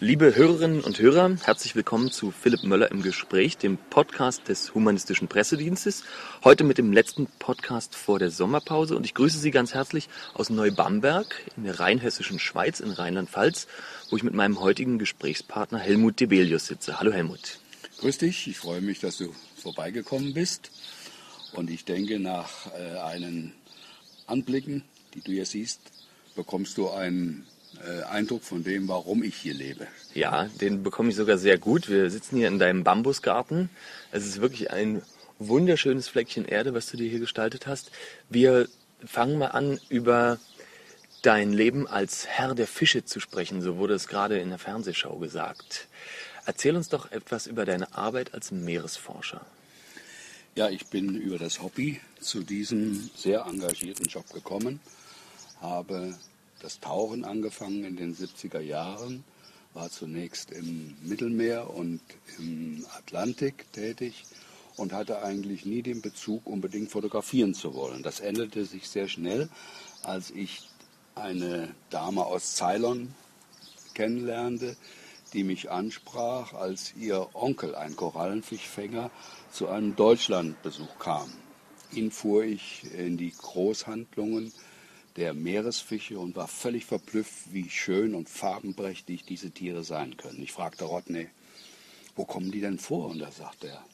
Liebe 0.00 0.36
Hörerinnen 0.36 0.80
und 0.82 1.00
Hörer, 1.00 1.36
herzlich 1.42 1.74
willkommen 1.74 2.12
zu 2.12 2.30
Philipp 2.30 2.62
Möller 2.62 2.92
im 2.92 3.02
Gespräch, 3.02 3.56
dem 3.56 3.76
Podcast 3.76 4.46
des 4.46 4.72
Humanistischen 4.72 5.26
Pressedienstes. 5.26 6.04
Heute 6.44 6.62
mit 6.62 6.78
dem 6.78 6.92
letzten 6.92 7.26
Podcast 7.40 7.96
vor 7.96 8.20
der 8.20 8.30
Sommerpause 8.30 8.96
und 8.96 9.04
ich 9.04 9.14
grüße 9.14 9.38
Sie 9.38 9.50
ganz 9.50 9.74
herzlich 9.74 10.08
aus 10.34 10.50
Neubamberg 10.50 11.42
in 11.56 11.64
der 11.64 11.80
rheinhessischen 11.80 12.38
Schweiz 12.38 12.78
in 12.78 12.92
Rheinland-Pfalz, 12.92 13.66
wo 14.08 14.16
ich 14.16 14.22
mit 14.22 14.34
meinem 14.34 14.60
heutigen 14.60 15.00
Gesprächspartner 15.00 15.80
Helmut 15.80 16.20
Debelius 16.20 16.68
sitze. 16.68 17.00
Hallo 17.00 17.10
Helmut. 17.10 17.58
Grüß 17.98 18.18
dich, 18.18 18.46
ich 18.46 18.56
freue 18.56 18.80
mich, 18.80 19.00
dass 19.00 19.16
du 19.16 19.34
vorbeigekommen 19.56 20.32
bist 20.32 20.70
und 21.54 21.70
ich 21.70 21.84
denke, 21.84 22.20
nach 22.20 22.72
äh, 22.72 22.98
einen 23.00 23.52
Anblicken, 24.28 24.84
die 25.14 25.22
du 25.22 25.32
hier 25.32 25.46
siehst, 25.46 25.80
bekommst 26.36 26.78
du 26.78 26.88
einen 26.88 27.48
äh, 27.86 28.02
Eindruck 28.04 28.42
von 28.42 28.64
dem, 28.64 28.88
warum 28.88 29.22
ich 29.22 29.36
hier 29.36 29.54
lebe. 29.54 29.86
Ja, 30.14 30.44
den 30.60 30.82
bekomme 30.82 31.10
ich 31.10 31.16
sogar 31.16 31.38
sehr 31.38 31.58
gut. 31.58 31.88
Wir 31.88 32.10
sitzen 32.10 32.36
hier 32.36 32.48
in 32.48 32.58
deinem 32.58 32.84
Bambusgarten. 32.84 33.70
Es 34.10 34.26
ist 34.26 34.40
wirklich 34.40 34.70
ein 34.70 35.02
wunderschönes 35.38 36.08
Fleckchen 36.08 36.44
Erde, 36.44 36.74
was 36.74 36.86
du 36.86 36.96
dir 36.96 37.08
hier 37.08 37.20
gestaltet 37.20 37.66
hast. 37.66 37.90
Wir 38.28 38.68
fangen 39.04 39.38
mal 39.38 39.48
an, 39.48 39.78
über 39.88 40.38
dein 41.22 41.52
Leben 41.52 41.86
als 41.86 42.26
Herr 42.26 42.54
der 42.54 42.66
Fische 42.66 43.04
zu 43.04 43.20
sprechen. 43.20 43.62
So 43.62 43.76
wurde 43.76 43.94
es 43.94 44.08
gerade 44.08 44.38
in 44.38 44.50
der 44.50 44.58
Fernsehschau 44.58 45.18
gesagt. 45.18 45.88
Erzähl 46.46 46.76
uns 46.76 46.88
doch 46.88 47.10
etwas 47.12 47.46
über 47.46 47.64
deine 47.64 47.94
Arbeit 47.94 48.34
als 48.34 48.50
Meeresforscher. 48.50 49.44
Ja, 50.54 50.70
ich 50.70 50.86
bin 50.86 51.14
über 51.14 51.38
das 51.38 51.62
Hobby 51.62 52.00
zu 52.20 52.42
diesem 52.42 53.10
sehr 53.14 53.44
engagierten 53.46 54.06
Job 54.06 54.32
gekommen, 54.32 54.80
habe 55.60 56.16
das 56.60 56.80
Tauchen 56.80 57.24
angefangen 57.24 57.84
in 57.84 57.96
den 57.96 58.14
70er 58.14 58.60
Jahren, 58.60 59.24
war 59.74 59.90
zunächst 59.90 60.50
im 60.50 60.96
Mittelmeer 61.02 61.70
und 61.70 62.00
im 62.38 62.84
Atlantik 62.96 63.72
tätig 63.72 64.24
und 64.76 64.92
hatte 64.92 65.22
eigentlich 65.22 65.66
nie 65.66 65.82
den 65.82 66.00
Bezug, 66.00 66.46
unbedingt 66.46 66.90
fotografieren 66.90 67.54
zu 67.54 67.74
wollen. 67.74 68.02
Das 68.02 68.20
änderte 68.20 68.64
sich 68.64 68.88
sehr 68.88 69.08
schnell, 69.08 69.48
als 70.02 70.30
ich 70.30 70.68
eine 71.14 71.74
Dame 71.90 72.24
aus 72.24 72.56
Ceylon 72.56 73.14
kennenlernte, 73.94 74.76
die 75.32 75.44
mich 75.44 75.70
ansprach, 75.70 76.54
als 76.54 76.94
ihr 76.96 77.28
Onkel, 77.34 77.74
ein 77.74 77.96
Korallenfischfänger, 77.96 79.10
zu 79.52 79.68
einem 79.68 79.94
Deutschlandbesuch 79.96 80.98
kam. 80.98 81.30
Ihn 81.92 82.10
fuhr 82.10 82.44
ich 82.44 82.84
in 82.94 83.16
die 83.16 83.32
Großhandlungen 83.32 84.52
der 85.18 85.34
Meeresfische 85.34 86.18
und 86.18 86.36
war 86.36 86.48
völlig 86.48 86.86
verblüfft, 86.86 87.52
wie 87.52 87.68
schön 87.68 88.14
und 88.14 88.28
farbenprächtig 88.28 89.24
diese 89.24 89.50
Tiere 89.50 89.82
sein 89.82 90.16
können. 90.16 90.40
Ich 90.42 90.52
fragte 90.52 90.84
Rodney, 90.84 91.28
wo 92.14 92.24
kommen 92.24 92.52
die 92.52 92.60
denn 92.60 92.78
vor? 92.78 93.08
Und 93.08 93.18
da 93.18 93.30
sagte 93.30 93.68
er, 93.68 93.84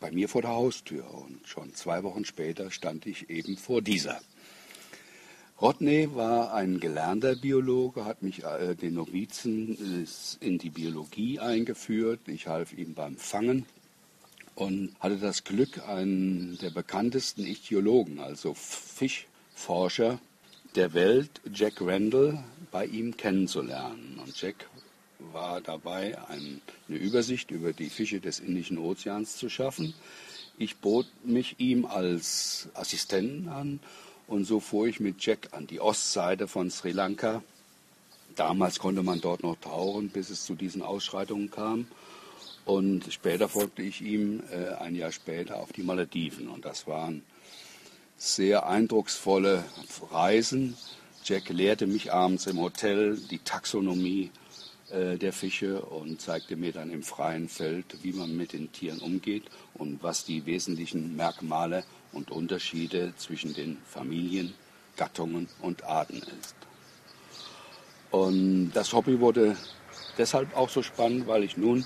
bei 0.00 0.10
mir 0.10 0.28
vor 0.28 0.42
der 0.42 0.52
Haustür. 0.52 1.12
Und 1.12 1.46
schon 1.46 1.74
zwei 1.74 2.02
Wochen 2.02 2.24
später 2.24 2.70
stand 2.70 3.06
ich 3.06 3.30
eben 3.30 3.56
vor 3.56 3.82
dieser. 3.82 4.20
Rodney 5.60 6.14
war 6.14 6.52
ein 6.54 6.80
gelernter 6.80 7.36
Biologe, 7.36 8.04
hat 8.04 8.22
mich 8.22 8.42
äh, 8.42 8.74
den 8.74 8.94
Novizen 8.94 10.04
äh, 10.04 10.44
in 10.44 10.58
die 10.58 10.70
Biologie 10.70 11.38
eingeführt. 11.38 12.20
Ich 12.26 12.48
half 12.48 12.72
ihm 12.72 12.94
beim 12.94 13.16
Fangen 13.16 13.66
und 14.54 14.96
hatte 14.98 15.18
das 15.18 15.44
Glück, 15.44 15.86
einen 15.86 16.58
der 16.58 16.70
bekanntesten 16.70 17.44
Ichthyologen, 17.44 18.18
also 18.18 18.54
Fisch, 18.54 19.28
Forscher 19.54 20.18
der 20.74 20.94
Welt, 20.94 21.40
Jack 21.52 21.80
Randall, 21.80 22.42
bei 22.70 22.86
ihm 22.86 23.16
kennenzulernen. 23.16 24.20
Und 24.24 24.40
Jack 24.40 24.68
war 25.32 25.60
dabei, 25.60 26.18
eine 26.28 26.60
Übersicht 26.88 27.50
über 27.50 27.72
die 27.72 27.90
Fische 27.90 28.20
des 28.20 28.40
Indischen 28.40 28.78
Ozeans 28.78 29.36
zu 29.36 29.48
schaffen. 29.48 29.94
Ich 30.58 30.76
bot 30.76 31.06
mich 31.24 31.56
ihm 31.58 31.84
als 31.86 32.68
Assistenten 32.74 33.48
an 33.48 33.80
und 34.26 34.44
so 34.44 34.60
fuhr 34.60 34.86
ich 34.86 35.00
mit 35.00 35.24
Jack 35.24 35.48
an 35.52 35.66
die 35.66 35.80
Ostseite 35.80 36.48
von 36.48 36.70
Sri 36.70 36.92
Lanka. 36.92 37.42
Damals 38.36 38.78
konnte 38.78 39.02
man 39.02 39.20
dort 39.20 39.42
noch 39.42 39.56
tauchen, 39.56 40.08
bis 40.08 40.30
es 40.30 40.44
zu 40.44 40.54
diesen 40.54 40.82
Ausschreitungen 40.82 41.50
kam. 41.50 41.86
Und 42.64 43.12
später 43.12 43.48
folgte 43.48 43.82
ich 43.82 44.00
ihm 44.00 44.42
äh, 44.50 44.74
ein 44.74 44.94
Jahr 44.94 45.12
später 45.12 45.58
auf 45.58 45.72
die 45.72 45.82
Malediven. 45.82 46.48
Und 46.48 46.64
das 46.64 46.86
waren 46.86 47.22
sehr 48.22 48.68
eindrucksvolle 48.68 49.64
Reisen. 50.12 50.76
Jack 51.24 51.48
lehrte 51.48 51.88
mich 51.88 52.12
abends 52.12 52.46
im 52.46 52.60
Hotel 52.60 53.16
die 53.16 53.40
Taxonomie 53.40 54.30
äh, 54.90 55.18
der 55.18 55.32
Fische 55.32 55.82
und 55.82 56.20
zeigte 56.20 56.54
mir 56.54 56.72
dann 56.72 56.92
im 56.92 57.02
freien 57.02 57.48
Feld, 57.48 57.84
wie 58.02 58.12
man 58.12 58.36
mit 58.36 58.52
den 58.52 58.70
Tieren 58.70 59.00
umgeht 59.00 59.42
und 59.74 60.04
was 60.04 60.24
die 60.24 60.46
wesentlichen 60.46 61.16
Merkmale 61.16 61.82
und 62.12 62.30
Unterschiede 62.30 63.12
zwischen 63.16 63.54
den 63.54 63.78
Familien, 63.84 64.54
Gattungen 64.96 65.48
und 65.60 65.82
Arten 65.82 66.22
ist. 66.40 66.54
Und 68.12 68.70
das 68.72 68.92
Hobby 68.92 69.18
wurde 69.18 69.56
deshalb 70.16 70.56
auch 70.56 70.68
so 70.68 70.82
spannend, 70.84 71.26
weil 71.26 71.42
ich 71.42 71.56
nun 71.56 71.84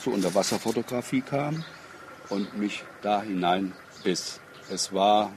zur 0.00 0.14
Unterwasserfotografie 0.14 1.22
kam 1.22 1.64
und 2.28 2.56
mich 2.56 2.84
da 3.02 3.20
hinein 3.22 3.72
biss. 4.04 4.38
Es 4.70 4.92
war 4.92 5.32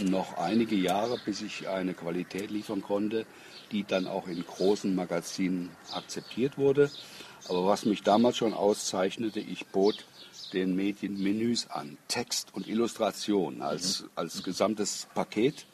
noch 0.00 0.38
einige 0.38 0.76
Jahre, 0.76 1.18
bis 1.24 1.42
ich 1.42 1.68
eine 1.68 1.94
Qualität 1.94 2.50
liefern 2.50 2.82
konnte, 2.82 3.26
die 3.70 3.84
dann 3.84 4.06
auch 4.06 4.28
in 4.28 4.44
großen 4.44 4.94
Magazinen 4.94 5.70
akzeptiert 5.92 6.58
wurde. 6.58 6.90
Aber 7.48 7.66
was 7.66 7.84
mich 7.84 8.02
damals 8.02 8.36
schon 8.36 8.54
auszeichnete, 8.54 9.40
ich 9.40 9.66
bot 9.66 10.04
den 10.52 10.76
Medien 10.76 11.20
Menüs 11.22 11.68
an, 11.68 11.96
Text 12.08 12.54
und 12.54 12.68
Illustration 12.68 13.62
als, 13.62 14.04
als 14.14 14.42
gesamtes 14.42 15.08
Paket. 15.14 15.66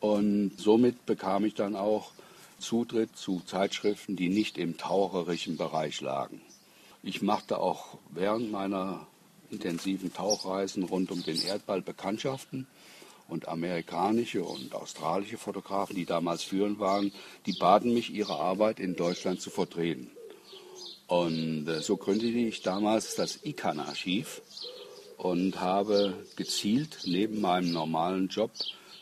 Und 0.00 0.52
somit 0.56 1.04
bekam 1.06 1.44
ich 1.44 1.54
dann 1.54 1.76
auch 1.76 2.12
Zutritt 2.58 3.16
zu 3.16 3.40
Zeitschriften, 3.40 4.16
die 4.16 4.28
nicht 4.28 4.58
im 4.58 4.78
taucherischen 4.78 5.56
Bereich 5.56 6.00
lagen. 6.00 6.40
Ich 7.02 7.22
machte 7.22 7.58
auch 7.58 7.98
während 8.10 8.50
meiner 8.50 9.06
intensiven 9.50 10.12
Tauchreisen 10.12 10.84
rund 10.84 11.10
um 11.10 11.22
den 11.22 11.40
Erdball 11.42 11.82
Bekanntschaften 11.82 12.66
und 13.30 13.48
amerikanische 13.48 14.42
und 14.42 14.74
australische 14.74 15.38
Fotografen, 15.38 15.96
die 15.96 16.04
damals 16.04 16.42
führend 16.42 16.78
waren, 16.80 17.12
die 17.46 17.52
baten 17.52 17.94
mich, 17.94 18.12
ihre 18.12 18.38
Arbeit 18.38 18.80
in 18.80 18.96
Deutschland 18.96 19.40
zu 19.40 19.50
vertreten. 19.50 20.10
Und 21.06 21.66
äh, 21.68 21.80
so 21.80 21.96
gründete 21.96 22.38
ich 22.38 22.62
damals 22.62 23.14
das 23.14 23.40
ICANN-Archiv 23.44 24.42
und 25.16 25.60
habe 25.60 26.14
gezielt 26.36 27.00
neben 27.04 27.40
meinem 27.40 27.72
normalen 27.72 28.28
Job 28.28 28.50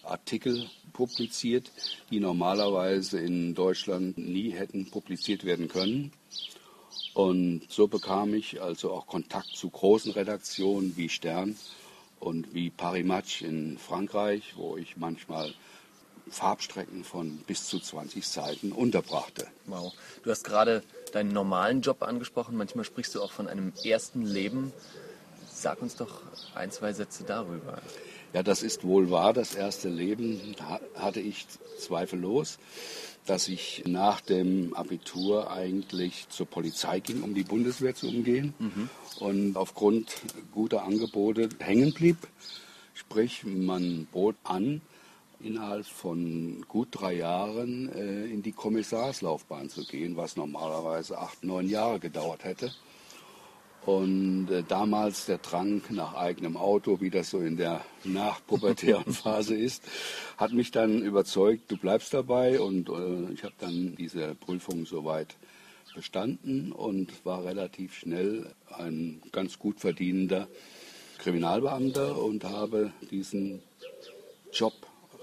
Artikel 0.03 0.69
publiziert, 0.93 1.71
die 2.11 2.19
normalerweise 2.19 3.21
in 3.21 3.55
Deutschland 3.55 4.19
nie 4.19 4.51
hätten 4.51 4.91
publiziert 4.91 5.45
werden 5.45 5.69
können. 5.69 6.13
Und 7.15 7.63
so 7.69 7.89
bekam 7.89 8.35
ich 8.35 8.63
also 8.63 8.93
auch 8.93 9.07
Kontakt 9.07 9.49
zu 9.49 9.71
großen 9.71 10.13
Redaktionen 10.13 10.97
wie 10.97 11.09
Stern 11.09 11.57
und 12.21 12.55
wie 12.55 12.71
Paris 12.71 13.05
Match 13.05 13.43
in 13.43 13.79
Frankreich, 13.79 14.55
wo 14.57 14.77
ich 14.77 14.97
manchmal 14.97 15.55
Farbstrecken 16.31 17.05
von 17.05 17.39
bis 17.47 17.67
zu 17.67 17.79
20 17.79 18.27
Seiten 18.27 18.73
unterbrachte. 18.73 19.47
Wow. 19.67 19.95
Du 20.23 20.31
hast 20.31 20.45
gerade 20.45 20.83
deinen 21.13 21.33
normalen 21.33 21.81
Job 21.81 22.03
angesprochen. 22.03 22.57
Manchmal 22.57 22.85
sprichst 22.85 23.15
du 23.15 23.23
auch 23.23 23.33
von 23.33 23.49
einem 23.49 23.73
ersten 23.85 24.23
Leben. 24.23 24.73
Sag 25.51 25.81
uns 25.83 25.97
doch 25.97 26.23
ein, 26.55 26.71
zwei 26.71 26.93
Sätze 26.93 27.25
darüber. 27.25 27.79
Ja, 28.33 28.43
das 28.43 28.63
ist 28.63 28.85
wohl 28.85 29.11
wahr. 29.11 29.33
Das 29.33 29.55
erste 29.55 29.89
Leben 29.89 30.55
hatte 30.95 31.21
ich 31.21 31.47
zweifellos 31.79 32.59
dass 33.29 33.49
ich 33.49 33.85
nach 33.87 34.21
dem 34.21 34.75
Abitur 34.75 35.51
eigentlich 35.51 36.29
zur 36.31 36.47
Polizei 36.47 37.01
ging, 37.01 37.23
um 37.23 37.35
die 37.35 37.43
Bundeswehr 37.43 37.95
zu 37.95 38.09
umgehen 38.09 38.55
mhm. 38.59 38.89
und 39.21 39.57
aufgrund 39.57 40.17
guter 40.53 40.85
Angebote 40.85 41.49
hängen 41.59 41.93
blieb. 41.93 42.17
Sprich, 42.95 43.45
man 43.45 44.09
bot 44.11 44.35
an, 44.45 44.81
innerhalb 45.41 45.87
von 45.87 46.65
gut 46.69 46.89
drei 46.91 47.15
Jahren 47.15 47.93
äh, 47.93 48.25
in 48.27 48.43
die 48.43 48.53
Kommissarslaufbahn 48.53 49.69
zu 49.69 49.85
gehen, 49.85 50.17
was 50.17 50.37
normalerweise 50.37 51.19
acht, 51.19 51.45
neun 51.45 51.69
Jahre 51.69 52.01
gedauert 52.01 52.45
hätte. 52.45 52.73
Und 53.89 54.51
äh, 54.51 54.65
damals 54.69 55.25
der 55.25 55.39
Drang 55.39 55.81
nach 55.89 56.13
eigenem 56.13 56.59
Auto, 56.59 57.01
wie 57.01 57.09
das 57.09 57.31
so 57.31 57.39
in 57.39 57.57
der 57.57 57.83
nachpubertären 58.05 59.11
Phase 59.15 59.57
ist, 59.57 59.83
hat 60.37 60.53
mich 60.53 60.71
dann 60.71 61.01
überzeugt, 61.01 61.71
du 61.73 61.79
bleibst 61.79 62.13
dabei. 62.13 62.61
Und 62.61 62.91
äh, 62.91 63.33
ich 63.33 63.45
habe 63.45 63.55
dann 63.59 63.97
diese 63.97 64.35
Prüfung 64.35 64.85
soweit 64.85 65.37
bestanden 65.95 66.71
und 66.71 67.25
war 67.25 67.47
relativ 67.47 67.95
schnell 67.95 68.55
ein 68.77 69.23
ganz 69.33 69.59
gut 69.59 69.81
verdienender 69.81 70.49
Kriminalbeamter 71.17 72.23
und 72.23 72.45
habe 72.45 72.93
diesen 73.11 73.63
Job 74.53 74.75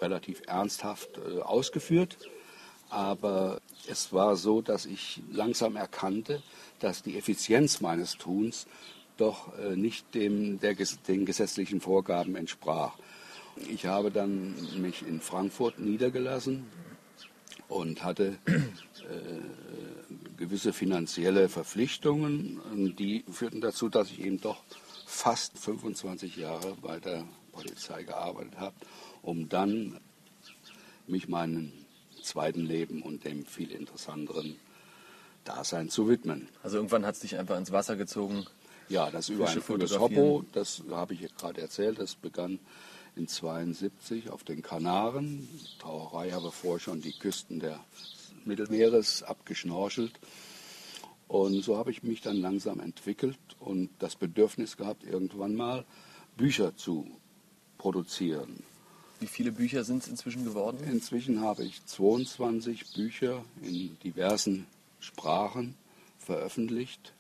relativ 0.02 0.42
ernsthaft 0.48 1.20
äh, 1.20 1.40
ausgeführt 1.40 2.18
Aber 2.90 3.60
es 3.88 4.14
war 4.14 4.36
so, 4.36 4.62
dass 4.62 4.86
ich 4.86 5.22
langsam 5.32 5.76
erkannte, 5.76 6.42
dass 6.80 7.04
die 7.04 7.18
Effizienz 7.18 7.82
meines 7.82 8.18
Tuns 8.18 8.68
doch 9.18 9.58
äh, 9.58 9.76
nicht 9.76 10.14
dem, 10.14 10.60
der, 10.60 10.76
den 11.08 11.26
gesetzlichen 11.26 11.82
Vorgaben 11.82 12.36
entsprach. 12.36 12.98
Ich 13.70 13.86
habe 13.86 14.12
dann 14.12 14.56
mich 14.82 15.08
in 15.08 15.22
Frankfurt 15.22 15.80
niedergelassen 15.80 16.66
und 17.70 18.04
hatte 18.04 18.38
äh, 18.48 19.40
gewisse 20.38 20.74
finanzielle 20.74 21.48
Verpflichtungen. 21.50 22.96
Die 22.98 23.24
führten 23.32 23.62
dazu, 23.62 23.90
dass 23.90 24.12
ich 24.12 24.20
eben 24.20 24.42
doch 24.42 24.62
fast 25.06 25.58
25 25.58 26.36
Jahre 26.36 26.76
bei 26.82 27.00
der 27.00 27.26
Polizei 27.54 28.04
gearbeitet 28.04 28.60
habe, 28.60 28.76
um 29.22 29.48
dann 29.48 30.00
mich 31.08 31.28
meinem 31.28 31.72
zweiten 32.26 32.62
Leben 32.62 33.02
und 33.02 33.24
dem 33.24 33.46
viel 33.46 33.72
interessanteren 33.72 34.56
Dasein 35.44 35.90
zu 35.90 36.10
widmen. 36.10 36.50
Also 36.64 36.78
irgendwann 36.78 37.06
hat 37.06 37.16
es 37.16 37.22
dich 37.22 37.38
einfach 37.38 37.58
ins 37.58 37.72
Wasser 37.72 37.96
gezogen? 37.96 38.46
Ja, 38.90 39.10
das 39.10 39.30
über 39.30 39.48
ein 39.48 39.80
das 39.80 40.00
Hoppo, 40.00 40.44
das 40.52 40.84
habe 40.92 41.14
ich 41.14 41.36
gerade 41.36 41.62
erzählt, 41.62 42.00
das 42.00 42.16
begann 42.16 42.60
in 43.16 43.28
72 43.28 44.30
auf 44.30 44.44
den 44.44 44.62
Kanaren. 44.62 45.48
Taucherei 45.80 46.32
habe 46.32 46.52
vorher 46.52 46.80
schon 46.80 47.02
die 47.02 47.14
Küsten 47.14 47.60
der 47.60 47.80
Mittelmeeres 48.44 49.24
abgeschnorchelt. 49.24 50.14
Und 51.28 51.64
so 51.64 51.78
habe 51.78 51.92
ich 51.92 52.04
mich 52.04 52.22
dann 52.22 52.38
langsam 52.38 52.80
entwickelt 52.80 53.40
und 53.60 53.90
das 54.00 54.16
Bedürfnis 54.16 54.78
gehabt, 54.78 55.04
irgendwann 55.04 55.56
mal 55.56 55.86
Bücher 56.38 56.76
zu 56.76 57.08
produzieren. 57.78 58.64
Wie 59.20 59.28
viele 59.28 59.52
Bücher 59.52 59.84
sind 59.84 60.04
es 60.04 60.10
inzwischen 60.10 60.44
geworden? 60.44 60.78
Inzwischen 60.92 61.42
habe 61.42 61.64
ich 61.64 61.86
22 61.86 62.94
Bücher 62.94 63.44
in 63.62 63.98
diversen 64.04 64.68
Sprachen 65.00 65.76
veröffentlicht. 66.20 67.14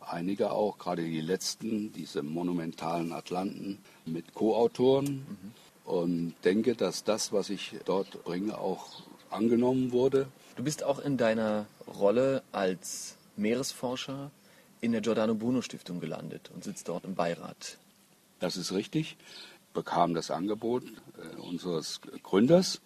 Einige 0.00 0.50
auch, 0.50 0.78
gerade 0.78 1.04
die 1.04 1.20
letzten, 1.20 1.92
diese 1.92 2.22
monumentalen 2.22 3.12
Atlanten 3.12 3.78
mit 4.06 4.34
Co-Autoren. 4.34 5.04
Mhm. 5.04 5.52
Und 5.84 6.34
denke, 6.44 6.74
dass 6.74 7.04
das, 7.04 7.32
was 7.32 7.50
ich 7.50 7.76
dort 7.84 8.24
bringe, 8.24 8.58
auch 8.58 9.02
angenommen 9.30 9.92
wurde. 9.92 10.28
Du 10.56 10.64
bist 10.64 10.82
auch 10.82 10.98
in 10.98 11.16
deiner 11.16 11.66
Rolle 11.86 12.42
als 12.52 13.16
Meeresforscher 13.36 14.30
in 14.80 14.92
der 14.92 15.00
Giordano 15.00 15.34
Bruno 15.34 15.62
Stiftung 15.62 16.00
gelandet 16.00 16.50
und 16.54 16.64
sitzt 16.64 16.88
dort 16.88 17.04
im 17.04 17.14
Beirat. 17.14 17.78
Das 18.40 18.56
ist 18.56 18.72
richtig. 18.72 19.16
Bekam 19.78 20.12
das 20.12 20.32
Angebot 20.32 20.82
äh, 20.82 21.40
unseres 21.40 22.00
Gründers 22.24 22.80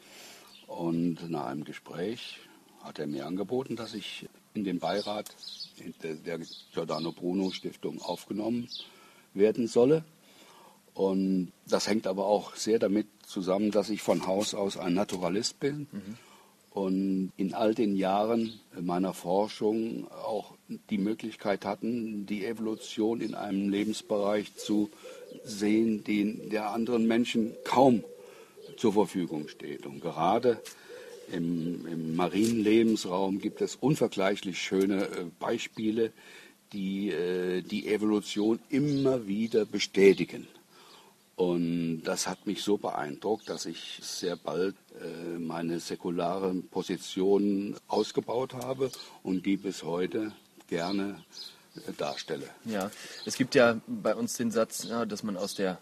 und 0.67 1.31
nach 1.31 1.47
einem 1.47 1.65
Gespräch 1.65 2.39
hat 2.83 2.99
er 2.99 3.07
mir 3.07 3.25
angeboten, 3.25 3.77
dass 3.77 3.95
ich 3.95 4.29
in 4.53 4.65
den 4.65 4.79
Beirat 4.79 5.35
der 6.03 6.39
Giordano 6.75 7.13
Bruno 7.13 7.51
Stiftung 7.51 8.03
aufgenommen 8.03 8.69
werden 9.33 9.69
solle. 9.69 10.05
Und 10.93 11.53
das 11.67 11.89
hängt 11.89 12.07
aber 12.07 12.27
auch 12.27 12.57
sehr 12.57 12.79
damit 12.79 13.07
zusammen, 13.27 13.71
dass 13.71 13.89
ich 13.89 14.03
von 14.03 14.27
Haus 14.27 14.53
aus 14.53 14.77
ein 14.77 14.93
Naturalist 14.93 15.61
bin. 15.61 15.89
Mhm 15.91 16.19
und 16.75 17.33
in 17.37 17.53
all 17.53 17.75
den 17.75 17.97
Jahren 17.97 18.59
meiner 18.81 19.13
Forschung 19.13 20.11
auch 20.11 20.55
die 20.89 20.99
Möglichkeit 20.99 21.67
hatten, 21.67 22.25
die 22.25 22.47
Evolution 22.47 23.21
in 23.21 23.35
einem 23.35 23.69
Lebensbereich 23.69 24.55
zu 24.57 24.91
sehen, 25.45 26.05
den 26.05 26.51
der 26.51 26.71
anderen 26.71 27.07
Menschen 27.07 27.53
kaum 27.65 28.05
zur 28.77 28.93
Verfügung 28.93 29.49
steht. 29.49 29.87
Und 29.87 30.01
gerade 30.01 30.61
im, 31.31 31.87
im 31.87 32.17
marinen 32.17 32.63
Lebensraum 32.63 33.39
gibt 33.39 33.61
es 33.61 33.77
unvergleichlich 33.77 34.59
schöne 34.59 35.07
äh, 35.07 35.25
Beispiele, 35.39 36.13
die 36.73 37.11
äh, 37.11 37.63
die 37.63 37.89
Evolution 37.89 38.59
immer 38.69 39.27
wieder 39.27 39.65
bestätigen. 39.65 40.47
Und 41.37 42.03
das 42.05 42.29
hat 42.29 42.47
mich 42.47 42.63
so 42.63 42.77
beeindruckt, 42.77 43.49
dass 43.49 43.67
ich 43.67 43.99
sehr 44.03 44.37
bald 44.37 44.77
äh, 45.01 45.39
meine 45.39 45.81
säkulare 45.81 46.55
Position 46.55 47.77
ausgebaut 47.89 48.55
habe 48.55 48.91
und 49.23 49.47
die 49.47 49.57
bis 49.57 49.83
heute 49.83 50.33
gerne 50.69 51.23
darstelle. 51.97 52.49
Ja, 52.65 52.91
es 53.25 53.37
gibt 53.37 53.55
ja 53.55 53.81
bei 53.87 54.15
uns 54.15 54.35
den 54.35 54.51
Satz, 54.51 54.85
ja, 54.85 55.05
dass 55.07 55.23
man 55.23 55.37
aus 55.37 55.55
der 55.55 55.79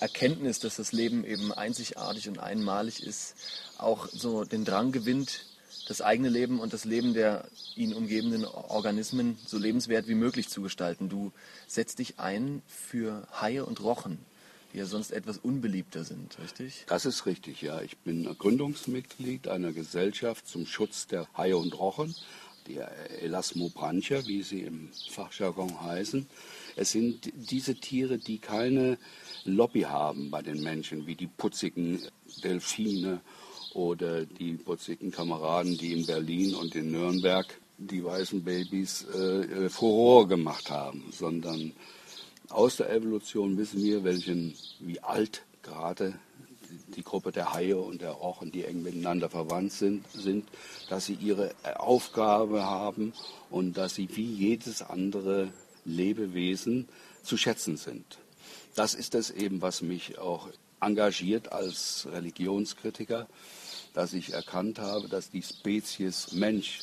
Erkenntnis, 0.00 0.58
dass 0.58 0.76
das 0.76 0.92
Leben 0.92 1.24
eben 1.24 1.52
einzigartig 1.52 2.28
und 2.28 2.38
einmalig 2.38 3.02
ist, 3.02 3.34
auch 3.78 4.08
so 4.08 4.44
den 4.44 4.64
Drang 4.64 4.92
gewinnt, 4.92 5.46
das 5.86 6.00
eigene 6.00 6.28
Leben 6.28 6.60
und 6.60 6.72
das 6.72 6.84
Leben 6.84 7.14
der 7.14 7.46
ihn 7.76 7.92
umgebenden 7.92 8.44
Organismen 8.44 9.38
so 9.46 9.58
lebenswert 9.58 10.08
wie 10.08 10.14
möglich 10.14 10.48
zu 10.48 10.62
gestalten. 10.62 11.08
Du 11.08 11.32
setzt 11.66 11.98
dich 11.98 12.18
ein 12.18 12.62
für 12.66 13.26
Haie 13.40 13.64
und 13.64 13.82
Rochen 13.82 14.18
die 14.74 14.78
ja 14.78 14.86
sonst 14.86 15.12
etwas 15.12 15.38
unbeliebter 15.38 16.02
sind, 16.02 16.36
richtig? 16.40 16.84
Das 16.88 17.06
ist 17.06 17.26
richtig, 17.26 17.62
ja. 17.62 17.80
Ich 17.80 17.96
bin 17.98 18.24
Gründungsmitglied 18.36 19.46
einer 19.46 19.72
Gesellschaft 19.72 20.48
zum 20.48 20.66
Schutz 20.66 21.06
der 21.06 21.28
Haie 21.36 21.56
und 21.56 21.78
Rochen, 21.78 22.12
die 22.66 22.78
Elasmobrancher, 23.20 24.26
wie 24.26 24.42
sie 24.42 24.62
im 24.62 24.90
Fachjargon 25.10 25.80
heißen. 25.82 26.26
Es 26.76 26.92
sind 26.92 27.32
diese 27.34 27.74
Tiere, 27.74 28.18
die 28.18 28.38
keine 28.38 28.98
Lobby 29.44 29.82
haben 29.82 30.30
bei 30.30 30.42
den 30.42 30.62
Menschen, 30.62 31.06
wie 31.06 31.14
die 31.14 31.26
putzigen 31.26 32.00
Delfine 32.42 33.20
oder 33.74 34.24
die 34.24 34.54
putzigen 34.54 35.10
Kameraden, 35.10 35.76
die 35.76 35.92
in 35.92 36.06
Berlin 36.06 36.54
und 36.54 36.74
in 36.74 36.90
Nürnberg 36.90 37.46
die 37.76 38.04
weißen 38.04 38.42
Babys 38.42 39.04
äh, 39.08 39.68
Furore 39.68 40.28
gemacht 40.28 40.70
haben, 40.70 41.04
sondern 41.10 41.72
aus 42.48 42.76
der 42.76 42.90
Evolution 42.90 43.56
wissen 43.56 43.82
wir, 43.82 44.04
welchen, 44.04 44.54
wie 44.78 45.00
alt 45.00 45.42
gerade 45.62 46.14
die 46.96 47.02
Gruppe 47.02 47.32
der 47.32 47.52
Haie 47.52 47.78
und 47.78 48.00
der 48.02 48.12
Rochen, 48.12 48.52
die 48.52 48.64
eng 48.64 48.82
miteinander 48.82 49.28
verwandt 49.28 49.72
sind, 49.72 50.04
sind, 50.12 50.48
dass 50.88 51.06
sie 51.06 51.14
ihre 51.14 51.54
Aufgabe 51.76 52.64
haben 52.64 53.12
und 53.50 53.76
dass 53.76 53.94
sie 53.94 54.08
wie 54.16 54.24
jedes 54.24 54.82
andere 54.82 55.52
Lebewesen 55.84 56.88
zu 57.22 57.36
schätzen 57.36 57.76
sind. 57.76 58.18
Das 58.74 58.94
ist 58.94 59.14
es 59.14 59.30
eben, 59.30 59.62
was 59.62 59.82
mich 59.82 60.18
auch 60.18 60.48
engagiert 60.80 61.52
als 61.52 62.06
Religionskritiker, 62.10 63.26
dass 63.94 64.12
ich 64.12 64.32
erkannt 64.32 64.78
habe, 64.78 65.08
dass 65.08 65.30
die 65.30 65.42
Spezies 65.42 66.32
Mensch 66.32 66.80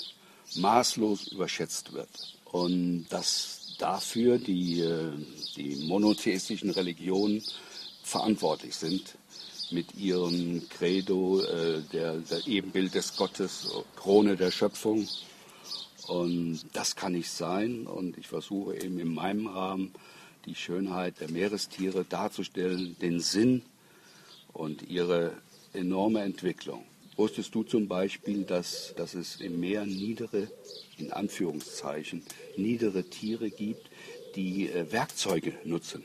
maßlos 0.56 1.28
überschätzt 1.28 1.94
wird 1.94 2.38
und 2.46 3.08
dass 3.10 3.76
dafür 3.78 4.38
die, 4.38 4.82
äh, 4.82 5.12
die 5.56 5.76
monotheistischen 5.88 6.70
Religionen 6.70 7.44
verantwortlich 8.04 8.76
sind 8.76 9.16
mit 9.72 9.96
ihrem 9.96 10.68
Credo, 10.70 11.42
äh, 11.42 11.82
der, 11.94 12.18
der 12.18 12.48
Ebenbild 12.48 12.96
des 12.96 13.16
Gottes, 13.16 13.70
Krone 13.96 14.36
der 14.36 14.52
Schöpfung. 14.52 15.08
Und 16.08 16.66
das 16.74 16.96
kann 16.96 17.14
nicht 17.14 17.30
sein. 17.30 17.88
Und 17.88 18.18
ich 18.18 18.28
versuche 18.28 18.76
eben 18.76 19.00
in 19.00 19.14
meinem 19.14 19.48
Rahmen 19.48 19.94
die 20.46 20.56
Schönheit 20.56 21.20
der 21.20 21.30
Meerestiere 21.30 22.04
darzustellen, 22.06 22.98
den 23.00 23.20
Sinn 23.20 23.62
und 24.54 24.90
ihre 24.90 25.34
enorme 25.74 26.22
Entwicklung. 26.22 26.84
Wusstest 27.18 27.54
du 27.54 27.64
zum 27.64 27.88
Beispiel, 27.88 28.44
dass, 28.44 28.94
dass 28.96 29.14
es 29.14 29.42
im 29.42 29.60
Meer 29.60 29.86
niedere, 29.86 30.48
in 30.98 31.12
Anführungszeichen, 31.12 32.24
niedere 32.58 33.04
Tiere 33.04 33.52
gibt, 33.52 33.90
die 34.36 34.70
äh, 34.70 34.92
Werkzeuge 34.92 35.54
nutzen? 35.64 36.04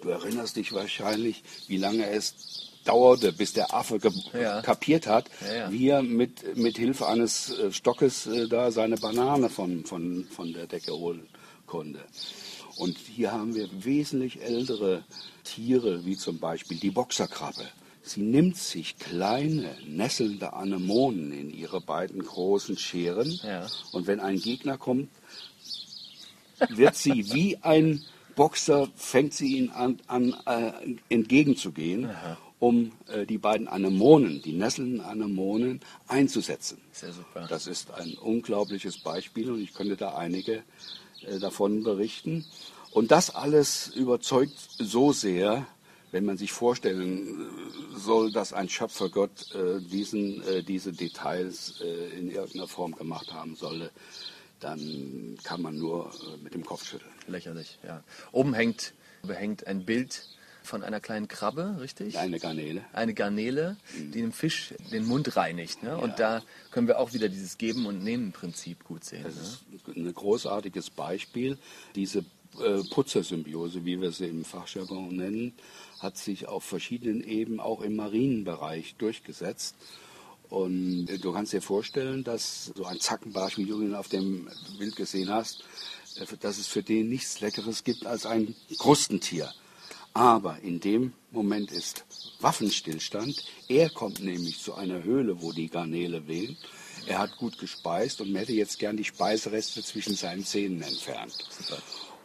Du 0.00 0.08
erinnerst 0.08 0.56
dich 0.56 0.72
wahrscheinlich, 0.72 1.42
wie 1.66 1.76
lange 1.76 2.08
es 2.08 2.67
dauerte, 2.84 3.32
bis 3.32 3.52
der 3.52 3.74
Affe 3.74 3.98
ja. 4.32 4.62
kapiert 4.62 5.06
hat, 5.06 5.30
ja, 5.46 5.54
ja. 5.54 5.72
wie 5.72 5.88
er 5.88 6.02
mit, 6.02 6.56
mit 6.56 6.78
Hilfe 6.78 7.06
eines 7.06 7.50
äh, 7.58 7.72
Stockes 7.72 8.26
äh, 8.26 8.48
da 8.48 8.70
seine 8.70 8.96
Banane 8.96 9.50
von, 9.50 9.84
von, 9.84 10.24
von 10.30 10.52
der 10.52 10.66
Decke 10.66 10.92
holen 10.92 11.28
konnte. 11.66 12.00
Und 12.76 12.96
hier 12.96 13.32
haben 13.32 13.54
wir 13.54 13.68
wesentlich 13.84 14.40
ältere 14.40 15.04
Tiere, 15.44 16.04
wie 16.04 16.16
zum 16.16 16.38
Beispiel 16.38 16.78
die 16.78 16.90
Boxerkrabbe. 16.90 17.64
Sie 18.02 18.22
nimmt 18.22 18.56
sich 18.56 18.98
kleine, 18.98 19.74
nesselnde 19.86 20.52
Anemonen 20.54 21.32
in 21.32 21.50
ihre 21.50 21.80
beiden 21.80 22.24
großen 22.24 22.78
Scheren. 22.78 23.38
Und 23.92 24.06
wenn 24.06 24.20
ein 24.20 24.38
Gegner 24.38 24.78
kommt, 24.78 25.10
wird 26.70 26.94
sie 26.94 27.30
wie 27.34 27.58
ein 27.58 28.02
Boxer, 28.34 28.88
fängt 28.94 29.34
sie 29.34 29.56
ihn 29.56 29.70
an, 29.70 30.00
an 30.06 30.34
äh, 30.46 30.72
entgegenzugehen, 31.08 32.06
Aha. 32.06 32.38
Um 32.58 32.92
äh, 33.08 33.24
die 33.26 33.38
beiden 33.38 33.68
Anemonen, 33.68 34.42
die 34.42 34.52
nesselnden 34.52 35.00
Anemonen, 35.00 35.80
einzusetzen. 36.06 36.78
Sehr 36.92 37.12
super. 37.12 37.46
Das 37.48 37.66
ist 37.66 37.92
ein 37.92 38.14
unglaubliches 38.14 38.98
Beispiel 38.98 39.50
und 39.50 39.60
ich 39.60 39.74
könnte 39.74 39.96
da 39.96 40.16
einige 40.16 40.62
äh, 41.22 41.38
davon 41.38 41.82
berichten. 41.82 42.44
Und 42.90 43.10
das 43.10 43.34
alles 43.34 43.88
überzeugt 43.88 44.56
so 44.78 45.12
sehr, 45.12 45.66
wenn 46.10 46.24
man 46.24 46.38
sich 46.38 46.52
vorstellen 46.52 47.28
äh, 47.28 47.98
soll, 47.98 48.32
dass 48.32 48.52
ein 48.52 48.68
Schöpfergott 48.68 49.54
äh, 49.54 49.80
diesen, 49.80 50.42
äh, 50.42 50.62
diese 50.62 50.92
Details 50.92 51.80
äh, 51.80 52.18
in 52.18 52.30
irgendeiner 52.30 52.66
Form 52.66 52.94
gemacht 52.94 53.32
haben 53.32 53.54
solle, 53.54 53.90
dann 54.58 55.38
kann 55.44 55.62
man 55.62 55.78
nur 55.78 56.10
mit 56.42 56.54
dem 56.54 56.64
Kopf 56.64 56.84
schütteln. 56.84 57.12
Lächerlich, 57.28 57.78
ja. 57.86 58.02
Oben 58.32 58.54
hängt, 58.54 58.94
hängt 59.28 59.68
ein 59.68 59.84
Bild 59.84 60.26
von 60.68 60.84
einer 60.84 61.00
kleinen 61.00 61.26
Krabbe, 61.26 61.78
richtig? 61.80 62.18
Eine 62.18 62.38
Garnele. 62.38 62.84
Eine 62.92 63.14
Garnele, 63.14 63.76
die 63.96 64.20
dem 64.20 64.32
Fisch 64.32 64.74
den 64.92 65.04
Mund 65.06 65.34
reinigt. 65.36 65.82
Ne? 65.82 65.96
Und 65.96 66.18
da 66.18 66.42
können 66.70 66.86
wir 66.86 66.98
auch 67.00 67.12
wieder 67.14 67.28
dieses 67.28 67.58
Geben- 67.58 67.86
und 67.86 68.04
Nehmen-Prinzip 68.04 68.84
gut 68.84 69.04
sehen. 69.04 69.24
Das 69.24 69.34
Ne? 69.34 69.76
ist 69.76 69.96
ein 69.96 70.14
großartiges 70.14 70.90
Beispiel. 70.90 71.58
Diese 71.96 72.20
äh, 72.60 72.82
Putzersymbiose, 72.90 73.84
wie 73.84 74.00
wir 74.00 74.12
sie 74.12 74.26
im 74.26 74.44
Fachjargon 74.44 75.16
nennen, 75.16 75.54
hat 75.98 76.16
sich 76.16 76.46
auf 76.46 76.64
verschiedenen 76.64 77.24
Ebenen 77.24 77.60
auch 77.60 77.80
im 77.82 77.96
Marienbereich 77.96 78.94
durchgesetzt. 78.98 79.74
Und 80.48 81.08
äh, 81.10 81.18
du 81.18 81.32
kannst 81.32 81.52
dir 81.52 81.62
vorstellen, 81.62 82.24
dass 82.24 82.72
so 82.76 82.84
ein 82.84 83.00
Zackenbarsch, 83.00 83.58
wie 83.58 83.66
du 83.66 83.80
ihn 83.82 83.94
auf 83.94 84.08
dem 84.08 84.48
Bild 84.78 84.96
gesehen 84.96 85.30
hast, 85.30 85.64
äh, 86.16 86.26
dass 86.40 86.58
es 86.58 86.66
für 86.66 86.82
den 86.82 87.08
nichts 87.08 87.40
Leckeres 87.40 87.84
gibt 87.84 88.06
als 88.06 88.26
ein 88.26 88.54
Krustentier. 88.78 89.52
Aber 90.14 90.58
in 90.60 90.80
dem 90.80 91.12
Moment 91.30 91.70
ist 91.70 92.04
Waffenstillstand. 92.40 93.44
Er 93.68 93.90
kommt 93.90 94.20
nämlich 94.20 94.60
zu 94.60 94.74
einer 94.74 95.02
Höhle, 95.04 95.42
wo 95.42 95.52
die 95.52 95.68
Garnele 95.68 96.26
wählen. 96.26 96.56
Er 97.06 97.18
hat 97.18 97.36
gut 97.36 97.58
gespeist 97.58 98.20
und 98.20 98.34
hätte 98.34 98.52
jetzt 98.52 98.78
gern 98.78 98.96
die 98.96 99.04
Speisereste 99.04 99.82
zwischen 99.82 100.14
seinen 100.14 100.44
Zähnen 100.44 100.82
entfernt. 100.82 101.34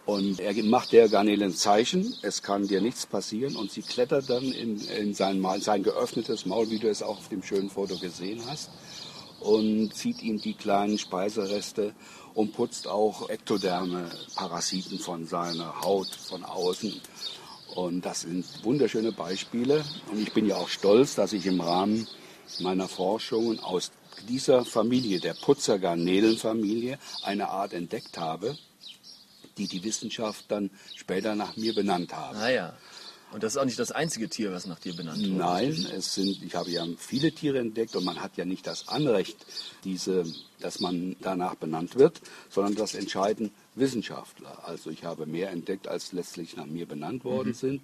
Und 0.05 0.41
er 0.41 0.53
macht 0.63 0.91
der 0.91 1.07
Garnele 1.07 1.45
ein 1.45 1.55
Zeichen, 1.55 2.13
es 2.23 2.41
kann 2.41 2.67
dir 2.67 2.81
nichts 2.81 3.05
passieren 3.05 3.55
und 3.55 3.71
sie 3.71 3.81
klettert 3.81 4.29
dann 4.29 4.43
in, 4.43 4.77
in 4.89 5.13
sein, 5.13 5.39
Maul, 5.39 5.61
sein 5.61 5.83
geöffnetes 5.83 6.45
Maul, 6.45 6.69
wie 6.69 6.79
du 6.79 6.89
es 6.89 7.01
auch 7.01 7.19
auf 7.19 7.29
dem 7.29 7.41
schönen 7.41 7.69
Foto 7.69 7.97
gesehen 7.97 8.41
hast, 8.45 8.69
und 9.39 9.95
zieht 9.95 10.21
ihm 10.21 10.41
die 10.41 10.55
kleinen 10.55 10.97
Speisereste 10.97 11.93
und 12.33 12.51
putzt 12.51 12.87
auch 12.87 13.29
ektoderme 13.29 14.09
Parasiten 14.35 14.99
von 14.99 15.25
seiner 15.25 15.81
Haut 15.81 16.13
von 16.13 16.43
außen. 16.43 16.99
Und 17.75 18.05
das 18.05 18.21
sind 18.21 18.45
wunderschöne 18.63 19.11
Beispiele. 19.11 19.83
Und 20.11 20.19
ich 20.21 20.33
bin 20.33 20.45
ja 20.45 20.57
auch 20.57 20.69
stolz, 20.69 21.15
dass 21.15 21.33
ich 21.33 21.45
im 21.45 21.59
Rahmen 21.59 22.07
meiner 22.59 22.87
Forschungen 22.87 23.59
aus 23.59 23.91
dieser 24.29 24.63
Familie, 24.63 25.19
der 25.19 25.33
Putzergarnelenfamilie, 25.33 26.99
eine 27.23 27.49
Art 27.49 27.73
entdeckt 27.73 28.17
habe, 28.17 28.57
die 29.57 29.67
die 29.67 29.83
Wissenschaft 29.83 30.45
dann 30.49 30.69
später 30.95 31.35
nach 31.35 31.55
mir 31.55 31.73
benannt 31.73 32.13
haben. 32.15 32.37
Ah 32.37 32.49
ja. 32.49 32.73
Und 33.31 33.41
das 33.41 33.53
ist 33.53 33.57
auch 33.57 33.65
nicht 33.65 33.79
das 33.79 33.91
einzige 33.91 34.29
Tier, 34.29 34.51
was 34.51 34.67
nach 34.67 34.77
dir 34.77 34.95
benannt 34.95 35.19
wurde. 35.19 35.33
Nein, 35.33 35.87
es 35.95 36.13
sind, 36.13 36.43
ich 36.43 36.53
habe 36.53 36.69
ja 36.69 36.85
viele 36.99 37.31
Tiere 37.31 37.57
entdeckt 37.57 37.95
und 37.95 38.05
man 38.05 38.21
hat 38.21 38.37
ja 38.37 38.45
nicht 38.45 38.67
das 38.67 38.87
Anrecht, 38.87 39.37
diese, 39.83 40.23
dass 40.59 40.79
man 40.79 41.15
danach 41.19 41.55
benannt 41.55 41.95
wird, 41.97 42.21
sondern 42.49 42.75
das 42.75 42.93
entscheiden 42.93 43.49
Wissenschaftler. 43.75 44.67
Also 44.67 44.89
ich 44.89 45.03
habe 45.03 45.25
mehr 45.25 45.51
entdeckt, 45.51 45.87
als 45.87 46.11
letztlich 46.11 46.55
nach 46.55 46.65
mir 46.65 46.85
benannt 46.85 47.23
worden 47.23 47.49
Mhm. 47.49 47.53
sind. 47.55 47.81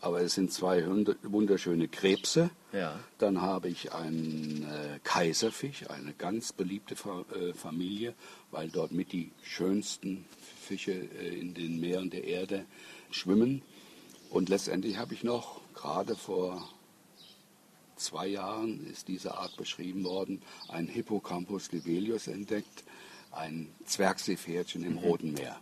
Aber 0.00 0.20
es 0.20 0.34
sind 0.34 0.52
zwei 0.52 0.84
wunderschöne 1.22 1.86
Krebse. 1.86 2.50
Ja. 2.72 2.98
Dann 3.18 3.40
habe 3.40 3.68
ich 3.68 3.92
einen 3.92 4.64
äh, 4.68 4.98
Kaiserfisch, 5.04 5.88
eine 5.90 6.12
ganz 6.12 6.52
beliebte 6.52 6.96
Fa 6.96 7.24
äh, 7.36 7.52
Familie, 7.52 8.14
weil 8.50 8.68
dort 8.68 8.90
mit 8.90 9.12
die 9.12 9.30
schönsten 9.44 10.24
Fische 10.60 10.92
äh, 10.92 11.38
in 11.38 11.54
den 11.54 11.78
Meeren 11.78 12.10
der 12.10 12.24
Erde 12.24 12.64
schwimmen. 13.12 13.62
Und 14.28 14.48
letztendlich 14.48 14.96
habe 14.96 15.14
ich 15.14 15.22
noch, 15.22 15.60
gerade 15.74 16.16
vor 16.16 16.68
zwei 17.94 18.26
Jahren 18.26 18.84
ist 18.90 19.06
diese 19.06 19.34
Art 19.36 19.56
beschrieben 19.56 20.02
worden, 20.02 20.42
ein 20.68 20.88
Hippocampus 20.88 21.70
libelius 21.70 22.26
entdeckt, 22.26 22.82
ein 23.32 23.68
Zwergseepferdchen 23.84 24.84
im 24.84 24.98
Roten 24.98 25.32
Meer. 25.32 25.58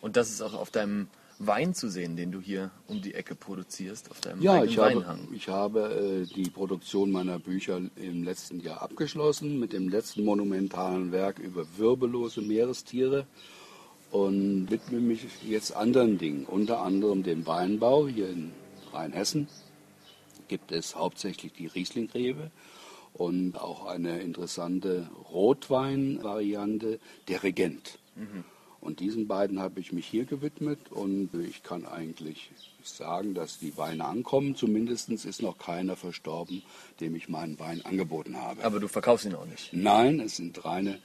Und 0.00 0.16
das 0.16 0.30
ist 0.30 0.40
auch 0.42 0.54
auf 0.54 0.70
deinem 0.70 1.08
Wein 1.38 1.74
zu 1.74 1.88
sehen, 1.88 2.16
den 2.16 2.30
du 2.30 2.40
hier 2.40 2.70
um 2.86 3.02
die 3.02 3.14
Ecke 3.14 3.34
produzierst, 3.34 4.10
auf 4.10 4.20
deinem 4.20 4.42
Ja, 4.42 4.62
ich 4.62 4.78
habe, 4.78 4.96
Weinhang. 4.96 5.28
ich 5.32 5.48
habe 5.48 6.24
äh, 6.30 6.34
die 6.34 6.50
Produktion 6.50 7.10
meiner 7.10 7.38
Bücher 7.38 7.80
im 7.96 8.22
letzten 8.22 8.60
Jahr 8.60 8.82
abgeschlossen 8.82 9.58
mit 9.58 9.72
dem 9.72 9.88
letzten 9.88 10.24
monumentalen 10.24 11.10
Werk 11.10 11.38
über 11.38 11.66
wirbellose 11.76 12.42
Meerestiere 12.42 13.26
und 14.12 14.70
widme 14.70 15.00
mich 15.00 15.26
jetzt 15.42 15.74
anderen 15.74 16.18
Dingen, 16.18 16.44
unter 16.44 16.80
anderem 16.80 17.22
dem 17.22 17.46
Weinbau 17.46 18.06
hier 18.06 18.28
in 18.28 18.52
Rheinhessen. 18.92 19.48
Gibt 20.48 20.70
es 20.70 20.94
hauptsächlich 20.94 21.52
die 21.54 21.66
Rieslingrebe 21.66 22.50
und 23.12 23.56
auch 23.56 23.86
eine 23.86 24.20
interessante 24.20 25.08
Rotweinvariante, 25.30 26.98
der 27.28 27.42
Regent. 27.42 27.98
Und 28.80 28.98
diesen 28.98 29.28
beiden 29.28 29.60
habe 29.60 29.78
ich 29.78 29.92
mich 29.92 30.06
hier 30.06 30.24
gewidmet 30.24 30.90
und 30.90 31.30
ich 31.34 31.62
kann 31.62 31.86
eigentlich 31.86 32.50
sagen, 32.82 33.32
dass 33.32 33.60
die 33.60 33.76
Weine 33.76 34.04
ankommen. 34.06 34.56
Zumindest 34.56 35.08
ist 35.08 35.40
noch 35.40 35.56
keiner 35.56 35.94
verstorben, 35.94 36.62
dem 36.98 37.14
ich 37.14 37.28
meinen 37.28 37.60
Wein 37.60 37.84
angeboten 37.84 38.36
habe. 38.36 38.64
Aber 38.64 38.80
du 38.80 38.88
verkaufst 38.88 39.24
ihn 39.24 39.36
auch 39.36 39.46
nicht. 39.46 39.72
Nein, 39.72 40.18
es 40.18 40.36
sind 40.36 40.64
reine 40.64 40.98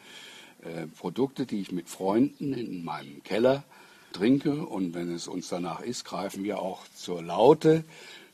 äh, 0.63 0.87
Produkte, 0.87 1.45
die 1.45 1.61
ich 1.61 1.71
mit 1.71 1.87
Freunden 1.87 2.53
in 2.53 2.83
meinem 2.83 3.21
Keller 3.23 3.63
trinke. 4.11 4.65
Und 4.65 4.95
wenn 4.95 5.13
es 5.13 5.27
uns 5.27 5.47
danach 5.47 5.81
ist, 5.81 6.03
greifen 6.03 6.43
wir 6.43 6.59
auch 6.59 6.81
zur 6.95 7.21
Laute, 7.21 7.83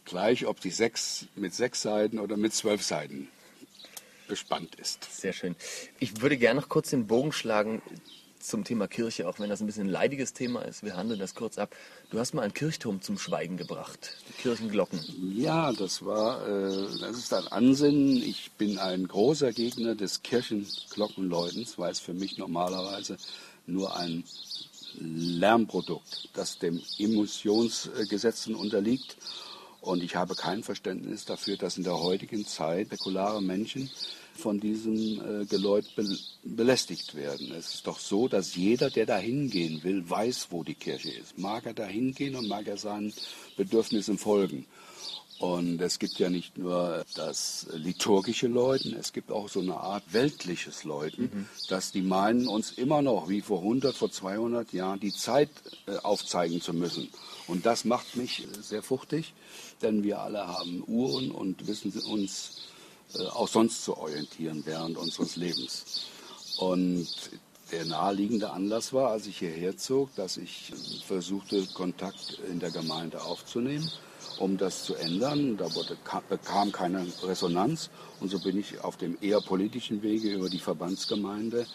gleich 0.06 0.46
ob 0.46 0.62
die 0.62 0.72
sechs 0.72 1.25
mit 1.36 1.53
sechs 1.53 1.82
Seiten 1.82 2.20
oder 2.20 2.38
mit 2.38 2.53
zwölf 2.53 2.82
Seiten 2.82 3.27
bespannt 4.34 4.74
ist. 4.82 5.04
Sehr 5.22 5.32
schön. 5.32 5.56
Ich 6.00 6.22
würde 6.22 6.38
gerne 6.38 6.60
noch 6.60 6.68
kurz 6.68 6.90
den 6.90 7.06
Bogen 7.06 7.32
schlagen 7.32 7.84
zum 8.40 8.63
Thema 8.63 8.88
Kirche, 8.88 9.30
auch 9.30 9.38
wenn 9.38 9.48
das 9.48 9.62
ein 9.62 9.68
bisschen 9.68 9.86
ein 9.86 9.92
leidiges 9.92 10.34
Thema 10.34 10.63
ist. 10.63 10.82
Wir 10.82 10.98
handeln 10.98 11.20
das 11.20 11.36
kurz 11.36 11.60
ab. 11.60 11.75
Du 12.10 12.18
hast 12.18 12.34
mal 12.34 12.42
einen 12.42 12.56
Kirchturm 12.56 13.00
zum 13.00 13.20
Schweigen 13.20 13.58
gebracht. 13.58 14.18
Die 14.28 14.42
Kirchenglocken. 14.42 15.00
Ja, 15.38 15.72
das 15.72 16.04
war, 16.04 16.48
äh, 16.48 16.88
das 17.00 17.16
ist 17.20 17.32
ein 17.32 17.48
Ansinnen. 17.48 18.18
Ich 18.24 18.54
bin 18.54 18.80
ein 18.80 19.08
großer 19.08 19.54
Gegner 19.54 19.94
des 19.94 20.24
Kirchenglockenläutens, 20.24 21.78
weil 21.78 21.92
es 21.92 22.00
für 22.00 22.16
mich 22.16 22.40
normalerweise 22.40 23.18
nur 23.68 23.96
ein 23.96 24.24
Lärmprodukt, 25.00 26.30
das 26.34 26.58
dem 26.58 26.82
Emissionsgesetzen 26.98 28.56
unterliegt. 28.56 29.16
Und 29.84 30.02
ich 30.02 30.16
habe 30.16 30.34
kein 30.34 30.63
Verständnis 30.63 31.25
dafür, 31.25 31.58
dass 31.58 31.78
in 31.78 31.84
der 31.84 32.00
heutigen 32.00 32.46
Zeit 32.46 32.92
säkulare 32.92 33.42
Menschen 33.42 33.92
von 34.34 34.62
diesem 34.62 35.42
äh, 35.42 35.46
Geläut 35.46 35.94
be 35.98 36.06
belästigt 36.46 37.16
werden. 37.16 37.52
Es 37.52 37.75
ist 37.75 37.88
doch 37.88 38.00
so, 38.00 38.30
dass 38.30 38.56
jeder, 38.56 38.90
der 38.90 39.06
da 39.06 39.18
hingehen 39.18 39.84
will, 39.84 40.10
weiß, 40.10 40.48
wo 40.52 40.63
die 40.63 40.74
Kirche 40.74 41.12
ist. 41.12 41.38
Mag 41.38 41.66
er 41.66 41.74
da 41.74 41.86
hingehen 41.86 42.38
und 42.38 42.48
mag 42.48 42.66
er 42.68 42.78
seinen 42.78 43.13
Bedürfnissen 43.58 44.18
folgen. 44.18 44.66
Und 45.40 45.82
es 45.82 46.00
gibt 46.00 46.20
ja 46.20 46.30
nicht 46.30 46.58
nur 46.58 47.04
das 47.16 47.68
liturgische 47.74 48.48
Läuten, 48.48 48.96
es 48.96 49.12
gibt 49.12 49.32
auch 49.32 49.50
so 49.50 49.60
eine 49.60 49.75
Art 49.75 50.04
weltliches 50.12 50.84
Läuten, 50.84 51.50
dass 51.68 51.92
die 51.92 52.02
meinen, 52.02 52.48
uns 52.48 52.72
immer 52.72 53.02
noch 53.02 53.28
wie 53.28 53.42
vor 53.42 53.60
100, 53.60 53.96
vor 53.96 54.12
200 54.12 54.72
Jahren 54.74 55.00
die 55.00 55.12
Zeit 55.12 55.50
äh, 55.88 55.98
aufzeigen 55.98 56.62
zu 56.62 56.74
müssen. 56.74 57.10
Und 57.48 57.66
das 57.66 57.84
macht 57.84 58.16
mich 58.16 58.44
äh, 58.44 58.62
sehr 58.62 58.84
fuchtig, 58.84 59.34
denn 59.82 60.04
wir 60.04 60.22
alle 60.22 60.48
haben 60.48 60.84
Uhren 60.88 61.32
und 61.32 61.68
wissen 61.68 61.92
uns 61.92 62.62
äh, 63.16 63.24
auch 63.25 63.48
sonst 63.48 63.84
zu 63.84 63.98
orientieren 63.98 64.63
während 64.66 64.98
unseres 64.98 65.36
Lebens. 65.36 66.06
Und 66.58 67.08
der 67.72 67.86
naheliegende 67.86 68.52
Anlass 68.52 68.94
war, 68.94 69.10
als 69.10 69.25
ich 69.25 69.40
hierher 69.40 69.78
zog, 69.78 70.13
dass 70.16 70.38
ich 70.38 70.72
versuchte, 71.06 71.66
Kontakt 71.74 72.40
in 72.50 72.60
der 72.60 72.72
Gemeinde 72.72 73.24
aufzunehmen, 73.24 73.90
um 74.40 74.58
das 74.58 74.84
zu 74.84 74.96
ändern. 74.96 75.58
Da 75.58 75.74
wurde, 75.75 75.98
bekam 76.30 76.72
keine 76.72 77.06
Resonanz 77.24 77.90
und 78.20 78.30
so 78.30 78.40
bin 78.40 78.58
ich 78.58 78.80
auf 78.82 78.98
dem 78.98 79.18
eher 79.22 79.42
politischen 79.42 80.02
Wege 80.02 80.34
über 80.34 80.50
die 80.50 80.60
Verbandsgemeinde 80.60 81.66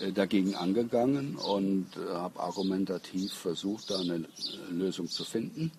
äh, 0.00 0.12
dagegen 0.12 0.54
angegangen 0.54 1.36
und 1.36 1.86
äh, 1.96 2.14
habe 2.14 2.40
argumentativ 2.40 3.32
versucht, 3.32 3.90
da 3.90 4.00
eine 4.00 4.26
Lösung 4.70 5.08
zu 5.08 5.24
finden. 5.24 5.70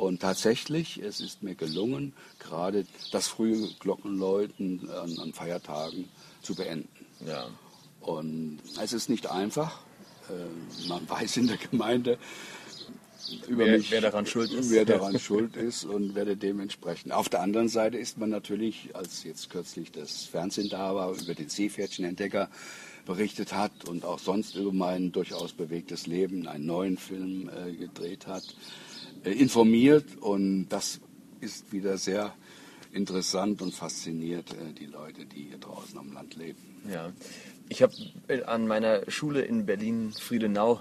Und 0.00 0.20
tatsächlich, 0.22 0.98
es 1.02 1.20
ist 1.20 1.42
mir 1.42 1.54
gelungen, 1.54 2.14
gerade 2.38 2.86
das 3.12 3.28
frühe 3.28 3.68
Glockenläuten 3.80 4.88
an, 4.90 5.18
an 5.18 5.32
Feiertagen 5.34 6.08
zu 6.40 6.54
beenden. 6.54 6.88
Ja. 7.26 7.48
Und 8.00 8.60
es 8.82 8.94
ist 8.94 9.10
nicht 9.10 9.30
einfach. 9.30 9.80
Äh, 10.30 10.88
Man 10.88 11.06
weiß 11.08 11.36
in 11.36 11.48
der 11.48 11.58
Gemeinde 11.58 12.18
über 13.48 13.64
Wer- 13.66 13.78
mich, 13.78 13.90
wer 13.90 14.00
daran 14.00 14.26
schuld 14.26 14.52
ist. 14.52 14.70
wer 14.70 14.84
daran 14.84 15.18
schuld 15.18 15.56
ist 15.56 15.84
und 15.84 16.14
werde 16.14 16.36
dementsprechend. 16.36 17.12
Auf 17.12 17.28
der 17.28 17.40
anderen 17.42 17.68
Seite 17.68 17.98
ist 17.98 18.18
man 18.18 18.30
natürlich, 18.30 18.90
als 18.94 19.24
jetzt 19.24 19.50
kürzlich 19.50 19.92
das 19.92 20.24
Fernsehen 20.24 20.68
da 20.68 20.94
war, 20.94 21.12
über 21.20 21.34
den 21.34 21.48
Seepferdchenentdecker 21.48 22.48
berichtet 23.06 23.52
hat 23.54 23.88
und 23.88 24.04
auch 24.04 24.18
sonst 24.18 24.56
über 24.56 24.72
mein 24.72 25.12
durchaus 25.12 25.52
bewegtes 25.52 26.06
Leben 26.06 26.46
einen 26.46 26.66
neuen 26.66 26.96
Film 26.98 27.48
äh, 27.48 27.72
gedreht 27.72 28.26
hat, 28.26 28.44
äh, 29.24 29.32
informiert 29.32 30.04
und 30.20 30.68
das 30.68 31.00
ist 31.40 31.72
wieder 31.72 31.96
sehr 31.98 32.34
interessant 32.92 33.62
und 33.62 33.74
fasziniert 33.74 34.50
äh, 34.52 34.72
die 34.78 34.86
Leute, 34.86 35.24
die 35.24 35.44
hier 35.44 35.58
draußen 35.58 35.98
am 35.98 36.12
Land 36.12 36.36
leben. 36.36 36.58
Ja, 36.92 37.12
ich 37.68 37.82
habe 37.82 37.92
an 38.46 38.66
meiner 38.66 39.08
Schule 39.10 39.42
in 39.42 39.64
Berlin-Friedenau 39.66 40.80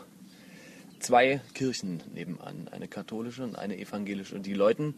zwei 0.99 1.41
Kirchen 1.53 2.01
nebenan, 2.13 2.67
eine 2.71 2.87
katholische 2.87 3.43
und 3.43 3.55
eine 3.55 3.77
evangelische. 3.77 4.35
Und 4.35 4.45
die 4.45 4.53
läuten 4.53 4.93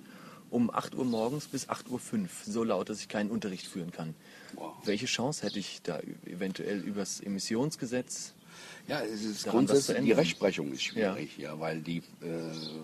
um 0.50 0.70
8 0.70 0.96
Uhr 0.96 1.06
morgens 1.06 1.48
bis 1.48 1.70
8.05 1.70 1.90
Uhr 1.92 2.28
so 2.46 2.64
laut, 2.64 2.90
dass 2.90 3.00
ich 3.00 3.08
keinen 3.08 3.32
Unterricht 3.32 3.68
führen 3.68 3.92
kann. 3.92 4.16
Wow. 4.54 4.74
Welche 4.84 5.06
Chance 5.06 5.46
hätte 5.46 5.60
ich 5.60 5.82
da 5.82 6.00
eventuell 6.26 6.80
übers 6.80 7.22
Emissionsgesetz? 7.22 8.34
Ja, 8.88 9.02
es 9.02 9.24
ist 9.24 9.48
grundsätzlich, 9.48 10.00
die 10.02 10.12
Rechtsprechung 10.12 10.74
ist 10.74 10.84
schwierig, 10.84 11.38
ja, 11.38 11.54
ja 11.54 11.60
weil, 11.60 11.82
die, 11.82 11.98
äh, 11.98 12.02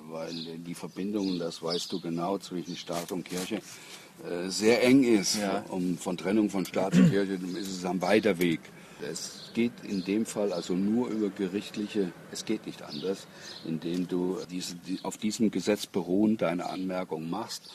weil 0.10 0.34
die 0.60 0.74
Verbindung, 0.74 1.40
das 1.40 1.62
weißt 1.62 1.92
du 1.92 2.00
genau, 2.00 2.38
zwischen 2.38 2.78
Staat 2.78 3.12
und 3.12 3.26
Kirche 3.26 3.56
äh, 3.56 4.48
sehr 4.48 4.84
eng 4.84 5.04
ist. 5.04 5.38
Ja. 5.38 5.66
Um, 5.70 5.98
von 5.98 6.18
Trennung 6.18 6.50
von 6.50 6.66
Staat 6.66 6.96
und 6.96 7.10
Kirche 7.10 7.34
ist 7.34 7.70
es 7.70 7.86
ein 7.86 8.02
weiter 8.02 8.40
Weg. 8.40 8.62
Es 9.02 9.52
geht 9.54 9.72
in 9.84 10.04
dem 10.04 10.26
Fall 10.26 10.52
also 10.52 10.74
nur 10.74 11.10
über 11.10 11.30
gerichtliche, 11.30 12.12
es 12.32 12.46
geht 12.46 12.66
nicht 12.66 12.82
anders, 12.82 13.28
indem 13.66 14.08
du 14.08 14.40
diese, 14.50 14.76
auf 15.04 15.18
diesem 15.18 15.52
Gesetz 15.52 15.86
beruhen 15.86 16.38
deine 16.38 16.70
Anmerkung 16.70 17.30
machst. 17.30 17.70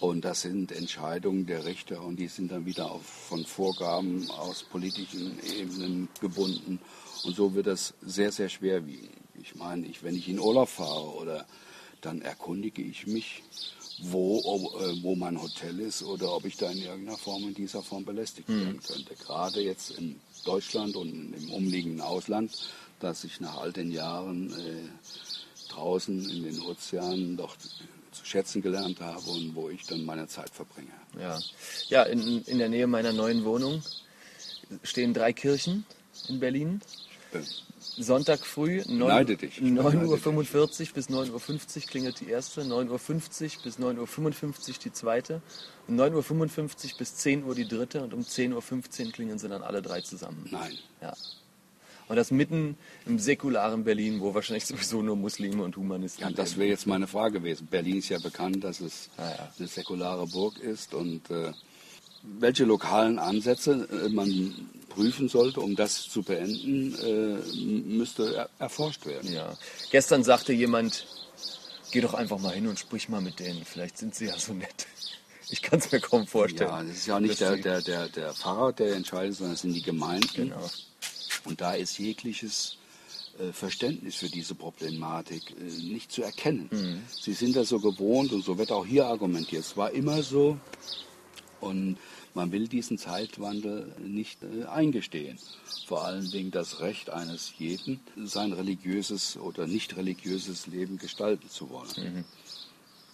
Und 0.00 0.24
das 0.24 0.40
sind 0.40 0.72
Entscheidungen 0.72 1.46
der 1.46 1.64
Richter 1.64 2.02
und 2.02 2.16
die 2.16 2.26
sind 2.26 2.50
dann 2.50 2.66
wieder 2.66 2.90
auf, 2.90 3.04
von 3.04 3.44
Vorgaben 3.44 4.28
aus 4.30 4.64
politischen 4.64 5.38
Ebenen 5.56 6.08
gebunden. 6.20 6.80
Und 7.24 7.36
so 7.36 7.54
wird 7.54 7.68
das 7.68 7.94
sehr, 8.02 8.32
sehr 8.32 8.48
schwer 8.48 8.84
wiegen. 8.86 9.10
Ich 9.40 9.54
meine, 9.54 9.86
ich, 9.86 10.02
wenn 10.02 10.16
ich 10.16 10.28
in 10.28 10.40
Urlaub 10.40 10.68
fahre 10.68 11.14
oder 11.14 11.46
dann 12.00 12.20
erkundige 12.20 12.82
ich 12.82 13.06
mich 13.06 13.44
wo, 14.02 14.38
äh, 14.80 15.02
wo 15.02 15.14
mein 15.14 15.40
Hotel 15.40 15.80
ist 15.80 16.02
oder 16.02 16.34
ob 16.34 16.44
ich 16.44 16.56
da 16.56 16.70
in 16.70 16.78
irgendeiner 16.78 17.18
Form 17.18 17.44
in 17.44 17.54
dieser 17.54 17.82
Form 17.82 18.04
belästigt 18.04 18.48
mhm. 18.48 18.60
werden 18.60 18.80
könnte. 18.82 19.14
Gerade 19.14 19.60
jetzt 19.60 19.90
in 19.90 20.20
Deutschland 20.44 20.96
und 20.96 21.34
im 21.34 21.50
umliegenden 21.50 22.00
Ausland, 22.00 22.70
dass 23.00 23.24
ich 23.24 23.40
nach 23.40 23.58
all 23.58 23.72
den 23.72 23.90
Jahren 23.90 24.50
äh, 24.52 25.72
draußen 25.72 26.28
in 26.30 26.44
den 26.44 26.60
Ozeanen 26.62 27.36
doch 27.36 27.56
zu 27.56 28.24
schätzen 28.24 28.62
gelernt 28.62 29.00
habe 29.00 29.30
und 29.30 29.54
wo 29.54 29.70
ich 29.70 29.86
dann 29.86 30.04
meine 30.04 30.28
Zeit 30.28 30.50
verbringe. 30.50 30.92
Ja, 31.18 31.40
ja 31.88 32.02
in, 32.04 32.42
in 32.44 32.58
der 32.58 32.68
Nähe 32.68 32.86
meiner 32.86 33.12
neuen 33.12 33.44
Wohnung 33.44 33.82
stehen 34.82 35.14
drei 35.14 35.32
Kirchen 35.32 35.84
in 36.28 36.40
Berlin. 36.40 36.80
Sonntag 37.98 38.40
früh 38.40 38.80
9.45 38.80 40.88
Uhr 40.88 40.94
bis 40.94 41.08
9.50 41.08 41.76
Uhr 41.76 41.82
klingelt 41.82 42.20
die 42.20 42.28
erste, 42.28 42.62
9.50 42.62 42.90
Uhr 42.90 42.98
bis 43.64 43.78
9.55 43.78 43.98
Uhr 43.98 44.54
die 44.84 44.92
zweite 44.92 45.42
und 45.88 46.00
9.55 46.00 46.92
Uhr 46.92 46.98
bis 46.98 47.16
10 47.16 47.44
Uhr 47.44 47.54
die 47.54 47.68
dritte 47.68 48.02
und 48.02 48.14
um 48.14 48.20
10.15 48.20 49.06
Uhr 49.06 49.12
klingeln 49.12 49.38
sie 49.38 49.48
dann 49.48 49.62
alle 49.62 49.82
drei 49.82 50.00
zusammen. 50.00 50.48
Nein. 50.50 50.78
Ja. 51.00 51.12
Und 52.08 52.16
das 52.16 52.30
mitten 52.30 52.76
im 53.06 53.18
säkularen 53.18 53.84
Berlin, 53.84 54.20
wo 54.20 54.34
wahrscheinlich 54.34 54.66
sowieso 54.66 55.02
nur 55.02 55.16
Muslime 55.16 55.62
und 55.62 55.76
Humanisten 55.76 56.22
Ja, 56.22 56.30
das 56.30 56.56
wäre 56.56 56.68
jetzt 56.68 56.86
meine 56.86 57.06
Frage 57.06 57.40
gewesen. 57.40 57.68
Berlin 57.70 57.98
ist 57.98 58.08
ja 58.08 58.18
bekannt, 58.18 58.64
dass 58.64 58.80
es 58.80 59.08
ah, 59.16 59.22
ja. 59.22 59.52
eine 59.58 59.68
säkulare 59.68 60.26
Burg 60.26 60.58
ist 60.58 60.94
und 60.94 61.30
äh, 61.30 61.52
welche 62.22 62.64
lokalen 62.64 63.18
Ansätze 63.18 63.88
äh, 63.90 64.08
man 64.08 64.54
prüfen 64.88 65.28
sollte, 65.28 65.60
um 65.60 65.74
das 65.74 66.08
zu 66.08 66.22
beenden, 66.22 66.94
äh, 66.94 67.54
müsste 67.56 68.34
er 68.34 68.50
erforscht 68.58 69.06
werden. 69.06 69.32
Ja. 69.32 69.56
Gestern 69.90 70.22
sagte 70.22 70.52
jemand, 70.52 71.06
geh 71.90 72.00
doch 72.00 72.14
einfach 72.14 72.38
mal 72.38 72.54
hin 72.54 72.66
und 72.66 72.78
sprich 72.78 73.08
mal 73.08 73.20
mit 73.20 73.40
denen. 73.40 73.64
Vielleicht 73.64 73.98
sind 73.98 74.14
sie 74.14 74.26
ja 74.26 74.38
so 74.38 74.52
nett. 74.52 74.86
Ich 75.48 75.62
kann 75.62 75.78
es 75.78 75.90
mir 75.90 76.00
kaum 76.00 76.26
vorstellen. 76.26 76.70
Ja, 76.70 76.82
das 76.82 76.96
ist 76.96 77.06
ja 77.06 77.20
nicht 77.20 77.40
der, 77.40 77.56
der, 77.56 77.82
der, 77.82 78.08
der 78.08 78.32
Pfarrer, 78.32 78.72
der 78.72 78.94
entscheidet, 78.94 79.36
sondern 79.36 79.54
es 79.54 79.62
sind 79.62 79.74
die 79.74 79.82
Gemeinden. 79.82 80.48
Genau. 80.48 80.70
Und 81.44 81.60
da 81.60 81.74
ist 81.74 81.98
jegliches 81.98 82.76
äh, 83.38 83.52
Verständnis 83.52 84.16
für 84.16 84.28
diese 84.28 84.54
Problematik 84.54 85.54
nicht 85.82 86.12
zu 86.12 86.22
erkennen. 86.22 86.68
Mhm. 86.70 87.02
Sie 87.10 87.32
sind 87.32 87.56
das 87.56 87.68
so 87.68 87.80
gewohnt 87.80 88.32
und 88.32 88.44
so 88.44 88.56
wird 88.56 88.72
auch 88.72 88.86
hier 88.86 89.06
argumentiert. 89.06 89.64
Es 89.64 89.76
war 89.76 89.90
immer 89.90 90.22
so, 90.22 90.58
und 91.62 91.96
man 92.34 92.52
will 92.52 92.68
diesen 92.68 92.98
Zeitwandel 92.98 93.94
nicht 93.98 94.42
äh, 94.42 94.64
eingestehen. 94.64 95.38
Vor 95.86 96.04
allem 96.04 96.32
wegen 96.32 96.50
das 96.50 96.80
Recht 96.80 97.10
eines 97.10 97.52
jeden, 97.58 98.00
sein 98.16 98.52
religiöses 98.52 99.36
oder 99.36 99.66
nicht 99.66 99.96
religiöses 99.96 100.66
Leben 100.66 100.98
gestalten 100.98 101.48
zu 101.48 101.70
wollen. 101.70 101.90
Mhm. 101.96 102.24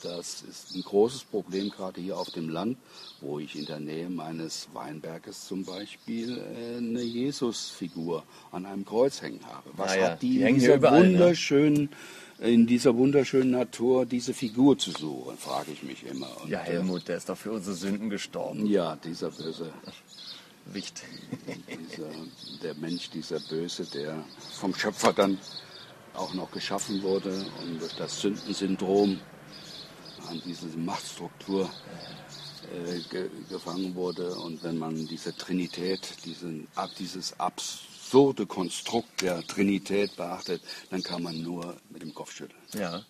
Das 0.03 0.43
ist 0.43 0.77
ein 0.77 0.83
großes 0.83 1.25
Problem 1.25 1.71
gerade 1.71 2.01
hier 2.01 2.17
auf 2.17 2.31
dem 2.31 2.49
Land, 2.49 2.79
wo 3.21 3.41
ich 3.41 3.57
in 3.57 3.67
der 3.67 3.81
Nähe 3.81 4.09
meines 4.09 4.69
Weinberges 4.73 5.47
zum 5.47 5.65
Beispiel 5.65 6.39
äh, 6.39 6.77
eine 6.77 7.03
Jesusfigur 7.03 8.23
an 8.53 8.65
einem 8.65 8.85
Kreuz 8.85 9.23
hängen 9.23 9.41
habe. 9.45 9.71
Was 9.77 9.93
ah 9.93 9.97
ja, 9.97 10.11
hat 10.11 10.23
die, 10.23 10.39
die 10.39 10.43
in 10.43 10.55
dieser 10.55 10.77
überall, 10.77 11.09
ne? 11.09 11.13
wunderschönen 11.19 11.91
ne? 12.39 12.49
in 12.49 12.69
dieser 12.69 12.97
wunderschönen 12.97 13.51
Natur 13.51 14.07
diese 14.07 14.33
Figur 14.33 14.79
zu 14.79 14.93
suchen, 14.93 15.37
frage 15.37 15.73
ich 15.73 15.83
mich 15.83 16.07
immer. 16.07 16.31
Und, 16.41 16.49
ja, 16.49 16.61
Helmut, 16.61 17.09
der 17.09 17.17
ist 17.17 17.29
doch 17.29 17.37
für 17.37 17.51
unsere 17.51 17.75
Sünden 17.75 18.11
gestorben. 18.11 18.67
Ja, 18.67 18.95
dieser 18.95 19.31
böse 19.31 19.73
Wicht. 20.67 21.03
dieser, 21.91 22.09
der 22.63 22.75
Mensch, 22.75 23.11
dieser 23.11 23.41
Böse, 23.41 23.85
der 23.87 24.23
vom 24.53 24.73
Schöpfer 24.73 25.13
dann 25.13 25.39
auch 26.15 26.35
noch 26.35 26.51
geschaffen 26.53 27.03
wurde 27.03 27.45
und 27.61 27.81
durch 27.81 27.97
das 27.97 28.21
Sündensyndrom 28.21 29.19
an 30.29 30.43
diese 30.45 30.67
Machtstruktur 30.79 31.71
äh, 32.73 33.01
ge 33.11 33.31
gefangen 33.49 33.95
wurde. 33.95 34.35
Und 34.35 34.63
wenn 34.63 34.79
man 34.79 35.07
diese 35.07 35.37
Trinität, 35.37 36.01
diesen, 36.25 36.69
dieses 36.99 37.39
Abs 37.41 37.89
absurde 38.09 38.47
Konstrukt 38.47 39.21
der 39.21 39.47
Trinität 39.47 40.17
beachtet, 40.17 40.63
dann 40.89 41.03
kann 41.03 41.23
man 41.23 41.43
nur 41.43 41.77
mit 41.91 42.01
dem 42.01 42.15
Kopf 42.15 42.33
schütteln. 42.33 42.59
Ja. 42.73 43.05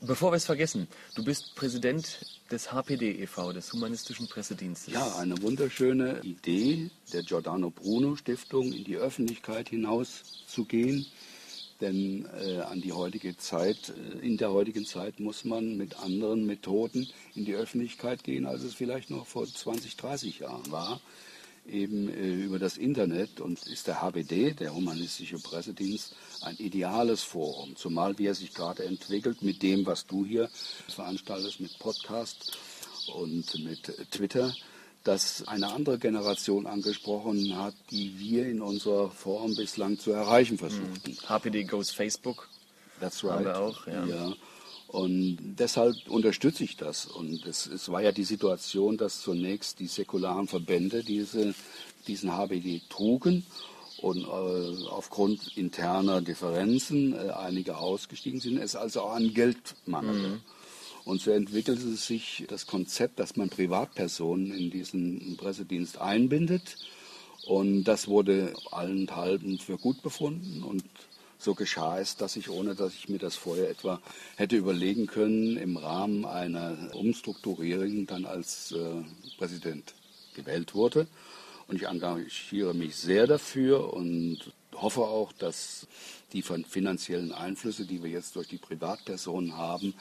Bevor 0.00 0.32
wir 0.32 0.36
es 0.36 0.46
vergessen, 0.46 0.88
du 1.14 1.22
bist 1.22 1.54
Präsident 1.54 2.24
des 2.50 2.72
HPD 2.72 3.20
e.V., 3.20 3.52
des 3.52 3.70
Humanistischen 3.74 4.26
Pressedienstes. 4.26 4.94
Ja, 4.94 5.16
eine 5.16 5.42
wunderschöne 5.42 6.20
Idee 6.22 6.88
der 7.12 7.24
Giordano 7.24 7.68
Bruno 7.68 8.16
Stiftung, 8.16 8.72
in 8.72 8.84
die 8.84 8.96
Öffentlichkeit 8.96 9.68
hinaus 9.68 10.22
zu 10.46 10.64
gehen. 10.64 11.04
Denn 11.80 12.28
äh, 12.44 12.58
an 12.58 12.80
die 12.80 12.92
heutige 12.92 13.36
Zeit, 13.36 13.90
äh, 13.90 14.26
in 14.26 14.36
der 14.36 14.50
heutigen 14.50 14.84
Zeit 14.84 15.20
muss 15.20 15.44
man 15.44 15.76
mit 15.76 15.98
anderen 16.00 16.44
Methoden 16.44 17.08
in 17.34 17.44
die 17.44 17.54
Öffentlichkeit 17.54 18.24
gehen, 18.24 18.46
als 18.46 18.62
es 18.62 18.74
vielleicht 18.74 19.10
noch 19.10 19.26
vor 19.26 19.46
20, 19.46 19.96
30 19.96 20.40
Jahren 20.40 20.70
war. 20.72 21.00
Eben 21.68 22.08
äh, 22.08 22.34
über 22.44 22.58
das 22.58 22.78
Internet 22.78 23.40
und 23.40 23.64
ist 23.66 23.86
der 23.86 24.02
HBD, 24.02 24.54
der 24.54 24.74
Humanistische 24.74 25.38
Pressedienst, 25.38 26.16
ein 26.40 26.56
ideales 26.56 27.22
Forum, 27.22 27.76
zumal 27.76 28.18
wie 28.18 28.26
er 28.26 28.34
sich 28.34 28.54
gerade 28.54 28.84
entwickelt 28.84 29.42
mit 29.42 29.62
dem, 29.62 29.86
was 29.86 30.06
du 30.06 30.24
hier 30.24 30.48
veranstaltest, 30.88 31.60
mit 31.60 31.78
Podcast 31.78 32.58
und 33.14 33.64
mit 33.64 34.10
Twitter, 34.10 34.52
das 35.08 35.48
eine 35.48 35.72
andere 35.72 35.98
Generation 35.98 36.66
angesprochen 36.66 37.56
hat, 37.56 37.74
die 37.90 38.18
wir 38.18 38.46
in 38.46 38.60
unserer 38.60 39.10
Form 39.10 39.56
bislang 39.56 39.98
zu 39.98 40.12
erreichen 40.12 40.58
versuchten. 40.58 41.16
HPD 41.26 41.64
goes 41.64 41.90
Facebook. 41.90 42.48
That's 43.00 43.24
right. 43.24 43.32
Haben 43.32 43.44
wir 43.46 43.58
auch, 43.58 43.86
ja. 43.86 44.04
ja. 44.04 44.32
Und 44.88 45.38
deshalb 45.58 45.96
unterstütze 46.08 46.64
ich 46.64 46.76
das. 46.76 47.06
Und 47.06 47.46
es, 47.46 47.66
es, 47.66 47.90
war 47.90 48.02
ja 48.02 48.12
die 48.12 48.24
Situation, 48.24 48.98
dass 48.98 49.20
zunächst 49.22 49.80
die 49.80 49.86
säkularen 49.86 50.46
Verbände 50.46 51.02
diese, 51.02 51.54
diesen 52.06 52.36
HBD 52.36 52.82
trugen 52.90 53.46
und 53.98 54.24
äh, 54.24 54.88
aufgrund 54.90 55.56
interner 55.56 56.20
Differenzen 56.20 57.14
äh, 57.14 57.30
einige 57.30 57.78
ausgestiegen 57.78 58.40
sind, 58.40 58.58
es 58.58 58.76
also 58.76 59.02
auch 59.02 59.14
an 59.14 59.32
Geld 59.32 59.74
mangelte. 59.86 60.28
Mhm. 60.28 60.40
Und 61.08 61.22
so 61.22 61.30
entwickelte 61.30 61.96
sich 61.96 62.44
das 62.48 62.66
Konzept, 62.66 63.18
dass 63.18 63.34
man 63.34 63.48
Privatpersonen 63.48 64.52
in 64.52 64.70
diesen 64.70 65.38
Pressedienst 65.38 65.96
einbindet. 65.96 66.76
Und 67.46 67.84
das 67.84 68.08
wurde 68.08 68.52
allenthalben 68.72 69.58
für 69.58 69.78
gut 69.78 70.02
befunden 70.02 70.62
und 70.62 70.84
so 71.38 71.54
geschah 71.54 71.98
es, 71.98 72.16
dass 72.16 72.36
ich, 72.36 72.50
ohne 72.50 72.74
dass 72.74 72.92
ich 72.92 73.08
mir 73.08 73.16
das 73.16 73.36
vorher 73.36 73.70
etwa 73.70 74.02
hätte 74.36 74.56
überlegen 74.56 75.06
können, 75.06 75.56
im 75.56 75.78
Rahmen 75.78 76.26
einer 76.26 76.76
Umstrukturierung 76.92 78.06
dann 78.06 78.26
als 78.26 78.72
äh, 78.72 79.02
Präsident 79.38 79.94
gewählt 80.34 80.74
wurde. 80.74 81.06
Und 81.68 81.76
ich 81.76 81.86
engagiere 81.86 82.74
mich 82.74 82.96
sehr 82.96 83.26
dafür 83.26 83.94
und 83.94 84.52
hoffe 84.74 85.00
auch, 85.00 85.32
dass 85.32 85.86
die 86.34 86.42
finanziellen 86.42 87.32
Einflüsse, 87.32 87.86
die 87.86 88.02
wir 88.02 88.10
jetzt 88.10 88.36
durch 88.36 88.48
die 88.48 88.58
Privatpersonen 88.58 89.56
haben, 89.56 89.94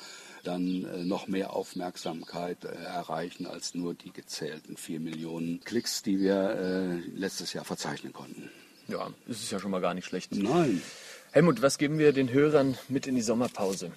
dann 0.43 0.86
äh, 0.86 1.04
noch 1.04 1.28
mehr 1.28 1.54
Aufmerksamkeit 1.54 2.65
äh, 2.65 2.69
erreichen 2.69 3.45
als 3.45 3.76
nur 3.76 3.93
die 3.93 4.12
gezählten 4.12 4.78
vier 4.78 5.00
Millionen 5.00 5.62
Klicks, 5.63 6.04
die 6.04 6.19
wir 6.19 6.52
äh, 6.52 6.95
letztes 7.17 7.54
Jahr 7.54 7.65
verzeichnen 7.65 8.13
konnten. 8.13 8.50
Ja, 8.88 9.10
das 9.28 9.41
ist 9.41 9.52
ja 9.52 9.60
schon 9.60 9.71
mal 9.71 9.82
gar 9.82 9.93
nicht 9.93 10.06
schlecht. 10.06 10.34
Nein. 10.36 10.82
Helmut, 11.32 11.62
was 11.62 11.78
geben 11.78 12.00
wir 12.00 12.13
den 12.13 12.32
Hörern 12.32 12.78
mit 12.88 13.06
in 13.06 13.15
die 13.15 13.21
Sommerpause? 13.21 13.91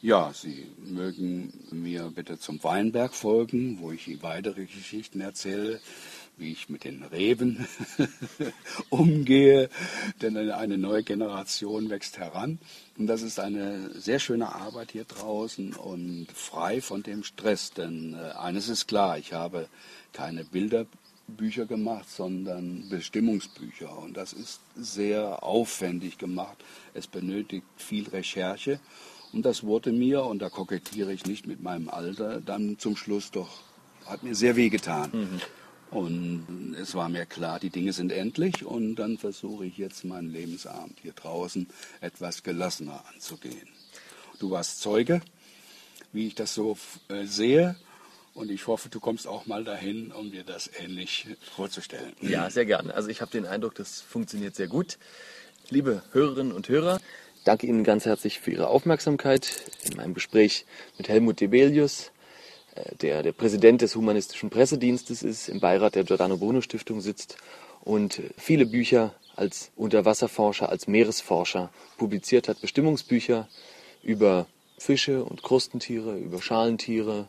Ja, 0.00 0.32
Sie 0.34 0.66
mögen 0.78 1.52
mir 1.70 2.10
bitte 2.12 2.36
zum 2.36 2.62
Weinberg 2.64 3.14
folgen, 3.14 3.78
wo 3.80 3.92
ich 3.92 4.20
weitere 4.20 4.64
Geschichten 4.64 5.20
erzähle, 5.20 5.80
wie 6.36 6.52
ich 6.52 6.68
mit 6.68 6.84
den 6.84 7.02
Reben 7.04 7.66
umgehe, 8.90 9.68
denn 10.20 10.36
eine 10.36 10.78
neue 10.78 11.02
Generation 11.02 11.90
wächst 11.90 12.18
heran. 12.18 12.58
Und 12.98 13.06
das 13.06 13.22
ist 13.22 13.38
eine 13.38 13.90
sehr 13.98 14.18
schöne 14.18 14.54
Arbeit 14.54 14.92
hier 14.92 15.04
draußen 15.04 15.74
und 15.74 16.28
frei 16.32 16.80
von 16.80 17.02
dem 17.02 17.22
Stress, 17.22 17.72
denn 17.72 18.14
äh, 18.14 18.32
eines 18.32 18.68
ist 18.68 18.86
klar, 18.86 19.18
ich 19.18 19.32
habe 19.32 19.68
keine 20.12 20.44
Bilderbücher 20.44 21.66
gemacht, 21.66 22.08
sondern 22.10 22.88
Bestimmungsbücher. 22.88 23.96
Und 23.98 24.16
das 24.16 24.32
ist 24.32 24.60
sehr 24.74 25.42
aufwendig 25.42 26.18
gemacht. 26.18 26.56
Es 26.94 27.06
benötigt 27.06 27.66
viel 27.76 28.08
Recherche. 28.08 28.80
Und 29.32 29.46
das 29.46 29.62
wurde 29.62 29.92
mir, 29.92 30.24
und 30.24 30.40
da 30.40 30.50
kokettiere 30.50 31.12
ich 31.12 31.24
nicht 31.24 31.46
mit 31.46 31.62
meinem 31.62 31.88
Alter, 31.88 32.40
dann 32.40 32.78
zum 32.78 32.96
Schluss 32.96 33.30
doch, 33.30 33.62
hat 34.04 34.22
mir 34.22 34.34
sehr 34.34 34.56
wehgetan. 34.56 35.10
Mhm. 35.12 35.40
Und 35.92 36.74
es 36.80 36.94
war 36.94 37.10
mir 37.10 37.26
klar, 37.26 37.60
die 37.60 37.68
Dinge 37.68 37.92
sind 37.92 38.12
endlich 38.12 38.64
und 38.64 38.96
dann 38.96 39.18
versuche 39.18 39.66
ich 39.66 39.76
jetzt 39.76 40.04
meinen 40.04 40.32
Lebensabend 40.32 40.98
hier 41.02 41.12
draußen 41.12 41.68
etwas 42.00 42.42
gelassener 42.42 43.04
anzugehen. 43.12 43.68
Du 44.38 44.50
warst 44.50 44.80
Zeuge, 44.80 45.20
wie 46.12 46.28
ich 46.28 46.34
das 46.34 46.54
so 46.54 46.78
äh, 47.08 47.26
sehe 47.26 47.76
und 48.32 48.50
ich 48.50 48.66
hoffe, 48.66 48.88
du 48.88 49.00
kommst 49.00 49.26
auch 49.28 49.44
mal 49.44 49.64
dahin, 49.64 50.12
um 50.12 50.30
dir 50.30 50.44
das 50.44 50.70
ähnlich 50.78 51.26
vorzustellen. 51.54 52.14
Ja, 52.22 52.48
sehr 52.48 52.64
gerne. 52.64 52.94
Also 52.94 53.10
ich 53.10 53.20
habe 53.20 53.30
den 53.30 53.44
Eindruck, 53.44 53.74
das 53.74 54.00
funktioniert 54.00 54.56
sehr 54.56 54.68
gut. 54.68 54.98
Liebe 55.68 56.02
Hörerinnen 56.12 56.52
und 56.52 56.70
Hörer, 56.70 57.00
danke 57.44 57.66
Ihnen 57.66 57.84
ganz 57.84 58.06
herzlich 58.06 58.40
für 58.40 58.50
Ihre 58.50 58.68
Aufmerksamkeit 58.68 59.62
in 59.84 59.98
meinem 59.98 60.14
Gespräch 60.14 60.64
mit 60.96 61.10
Helmut 61.10 61.40
Debelius, 61.40 62.12
der 63.00 63.22
der 63.22 63.32
Präsident 63.32 63.82
des 63.82 63.96
Humanistischen 63.96 64.50
Pressedienstes 64.50 65.22
ist, 65.22 65.48
im 65.48 65.60
Beirat 65.60 65.94
der 65.94 66.04
Giordano 66.04 66.36
Bruno 66.36 66.60
Stiftung 66.60 67.00
sitzt 67.00 67.36
und 67.82 68.20
viele 68.36 68.66
Bücher 68.66 69.14
als 69.36 69.70
Unterwasserforscher, 69.76 70.68
als 70.68 70.86
Meeresforscher 70.86 71.70
publiziert 71.96 72.48
hat, 72.48 72.60
Bestimmungsbücher 72.60 73.48
über 74.02 74.46
Fische 74.78 75.24
und 75.24 75.42
Krustentiere, 75.42 76.16
über 76.16 76.42
Schalentiere, 76.42 77.26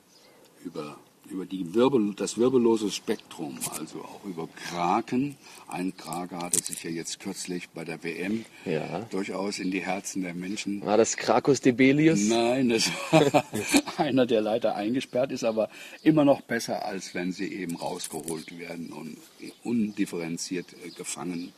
über 0.64 0.98
über 1.34 1.46
die 1.46 1.74
Wirbel, 1.74 2.14
das 2.14 2.38
wirbellose 2.38 2.92
Spektrum, 2.92 3.58
also 3.78 4.02
auch 4.02 4.24
über 4.24 4.48
Kraken. 4.48 5.36
Ein 5.68 5.98
Krake 5.98 6.38
hatte 6.38 6.64
sich 6.64 6.84
ja 6.84 6.92
jetzt 6.92 7.20
kürzlich 7.20 7.70
bei 7.70 7.84
der 7.84 8.04
WM 8.04 8.46
ja. 8.66 9.00
durchaus 9.10 9.58
in 9.58 9.72
die 9.72 9.82
Herzen 9.82 10.22
der 10.22 10.36
Menschen. 10.36 10.86
War 10.86 10.98
das 10.98 11.18
Krakus 11.18 11.60
debelius? 11.60 12.22
Nein, 12.22 12.70
das 12.70 12.90
war 13.12 13.44
einer, 13.98 14.28
der 14.28 14.42
leider 14.42 14.76
eingesperrt 14.76 15.32
ist, 15.32 15.44
aber 15.44 15.70
immer 16.04 16.24
noch 16.24 16.42
besser, 16.42 16.86
als 16.86 17.16
wenn 17.16 17.32
sie 17.32 17.52
eben 17.52 17.76
rausgeholt 17.76 18.58
werden 18.60 18.94
und 18.94 19.18
undifferenziert 19.64 20.68
äh, 20.86 20.92
gefangen 20.92 21.52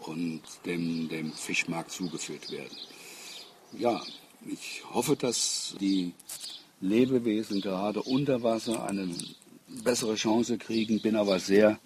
und 0.00 0.42
dem, 0.66 1.08
dem 1.08 1.32
Fischmarkt 1.32 1.92
zugeführt 1.92 2.50
werden. 2.50 2.76
Ja, 3.78 4.02
ich 4.48 4.82
hoffe, 4.92 5.16
dass 5.16 5.76
die 5.80 6.12
Lebewesen 6.80 7.60
gerade 7.60 8.02
unter 8.02 8.42
Wasser 8.42 8.86
eine 8.86 9.08
bessere 9.82 10.14
Chance 10.14 10.58
kriegen, 10.58 11.00
bin 11.00 11.16
aber 11.16 11.40
sehr 11.40 11.78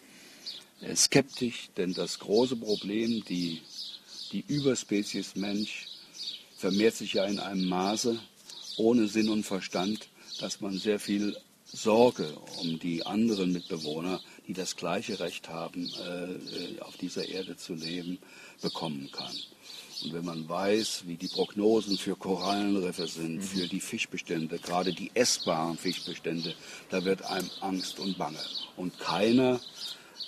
äh, 0.80 0.94
skeptisch, 0.96 1.70
denn 1.76 1.94
das 1.94 2.18
große 2.18 2.56
Problem, 2.56 3.24
die, 3.28 3.60
die 4.32 4.44
Überspezies 4.46 5.36
Mensch, 5.36 5.86
vermehrt 6.56 6.94
sich 6.94 7.14
ja 7.14 7.24
in 7.24 7.38
einem 7.38 7.66
Maße 7.68 8.20
ohne 8.76 9.06
Sinn 9.08 9.28
und 9.28 9.44
Verstand, 9.44 10.08
dass 10.40 10.60
man 10.60 10.78
sehr 10.78 10.98
viel 10.98 11.36
Sorge 11.64 12.36
um 12.60 12.78
die 12.78 13.06
anderen 13.06 13.52
Mitbewohner, 13.52 14.20
die 14.46 14.54
das 14.54 14.76
gleiche 14.76 15.20
Recht 15.20 15.48
haben, 15.48 15.90
äh, 16.04 16.32
äh, 16.32 16.80
auf 16.80 16.96
dieser 16.96 17.28
Erde 17.28 17.56
zu 17.56 17.74
leben, 17.74 18.18
bekommen 18.60 19.10
kann. 19.12 19.34
Und 20.02 20.12
wenn 20.12 20.24
man 20.24 20.48
weiß, 20.48 21.04
wie 21.06 21.16
die 21.16 21.28
Prognosen 21.28 21.98
für 21.98 22.16
Korallenriffe 22.16 23.06
sind, 23.06 23.36
mhm. 23.36 23.42
für 23.42 23.66
die 23.66 23.80
Fischbestände, 23.80 24.58
gerade 24.58 24.92
die 24.92 25.10
essbaren 25.14 25.76
Fischbestände, 25.76 26.54
da 26.90 27.04
wird 27.04 27.22
einem 27.22 27.50
Angst 27.60 27.98
und 27.98 28.18
Bange. 28.18 28.38
Und 28.76 28.98
keiner 28.98 29.60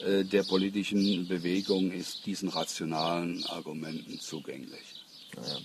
äh, 0.04 0.24
der 0.24 0.42
politischen 0.42 1.28
Bewegung 1.28 1.90
ist 1.92 2.26
diesen 2.26 2.48
rationalen 2.48 3.44
Argumenten 3.46 4.20
zugänglich. 4.20 5.04
Naja. 5.36 5.58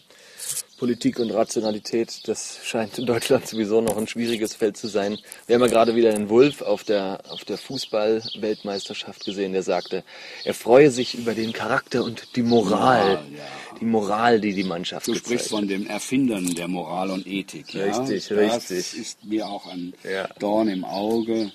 Politik 0.78 1.20
und 1.20 1.32
Rationalität, 1.32 2.28
das 2.28 2.60
scheint 2.64 3.00
in 3.00 3.06
Deutschland 3.08 3.48
sowieso 3.48 3.82
noch 3.82 3.98
ein 3.98 4.08
schwieriges 4.08 4.54
Feld 4.54 4.78
zu 4.78 4.88
sein. 4.88 5.18
Wir 5.48 5.56
haben 5.56 5.64
ja 5.64 5.68
gerade 5.68 5.96
wieder 5.96 6.14
einen 6.14 6.30
Wolf 6.30 6.62
auf 6.62 6.84
der, 6.84 7.22
auf 7.30 7.44
der 7.46 7.58
Fußball-Weltmeisterschaft 7.58 9.26
gesehen, 9.26 9.54
der 9.54 9.64
sagte, 9.64 10.04
er 10.44 10.54
freue 10.54 10.92
sich 10.92 11.16
über 11.16 11.34
den 11.34 11.52
Charakter 11.52 12.04
und 12.04 12.36
die 12.36 12.44
Moral, 12.44 13.16
Moral 13.16 13.26
ja. 13.36 13.44
die 13.80 13.86
Moral, 13.86 14.40
die 14.40 14.54
die 14.54 14.64
Mannschaft 14.64 15.08
Du 15.08 15.16
sprichst 15.16 15.50
von 15.50 15.68
den 15.68 15.88
Erfindern 15.88 16.54
der 16.54 16.68
Moral 16.68 17.10
und 17.10 17.26
Ethik. 17.26 17.74
Ja? 17.74 17.86
Richtig, 17.86 18.28
das 18.28 18.38
richtig. 18.38 18.78
Das 18.78 18.94
ist 18.94 19.26
mir 19.26 19.48
auch 19.48 19.66
ein 19.68 19.94
ja. 20.04 20.28
Dorn 20.40 20.68
im 20.68 20.86
Auge. 20.86 21.52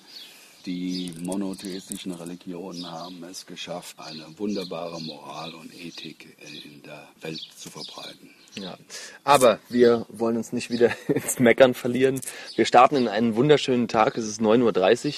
Die 0.66 1.12
monotheistischen 1.20 2.12
Religionen 2.12 2.88
haben 2.88 3.24
es 3.24 3.46
geschafft, 3.46 3.96
eine 3.98 4.26
wunderbare 4.36 5.00
Moral 5.00 5.54
und 5.54 5.74
Ethik 5.74 6.36
in 6.64 6.82
der 6.82 7.08
Welt 7.20 7.40
zu 7.56 7.68
verbreiten. 7.68 8.30
Ja, 8.54 8.76
aber 9.24 9.60
wir 9.68 10.04
wollen 10.10 10.36
uns 10.36 10.52
nicht 10.52 10.70
wieder 10.70 10.90
ins 11.08 11.38
Meckern 11.38 11.74
verlieren. 11.74 12.20
Wir 12.54 12.66
starten 12.66 12.96
in 12.96 13.08
einen 13.08 13.34
wunderschönen 13.34 13.88
Tag. 13.88 14.18
Es 14.18 14.26
ist 14.26 14.40
9.30 14.40 15.06
Uhr. 15.06 15.14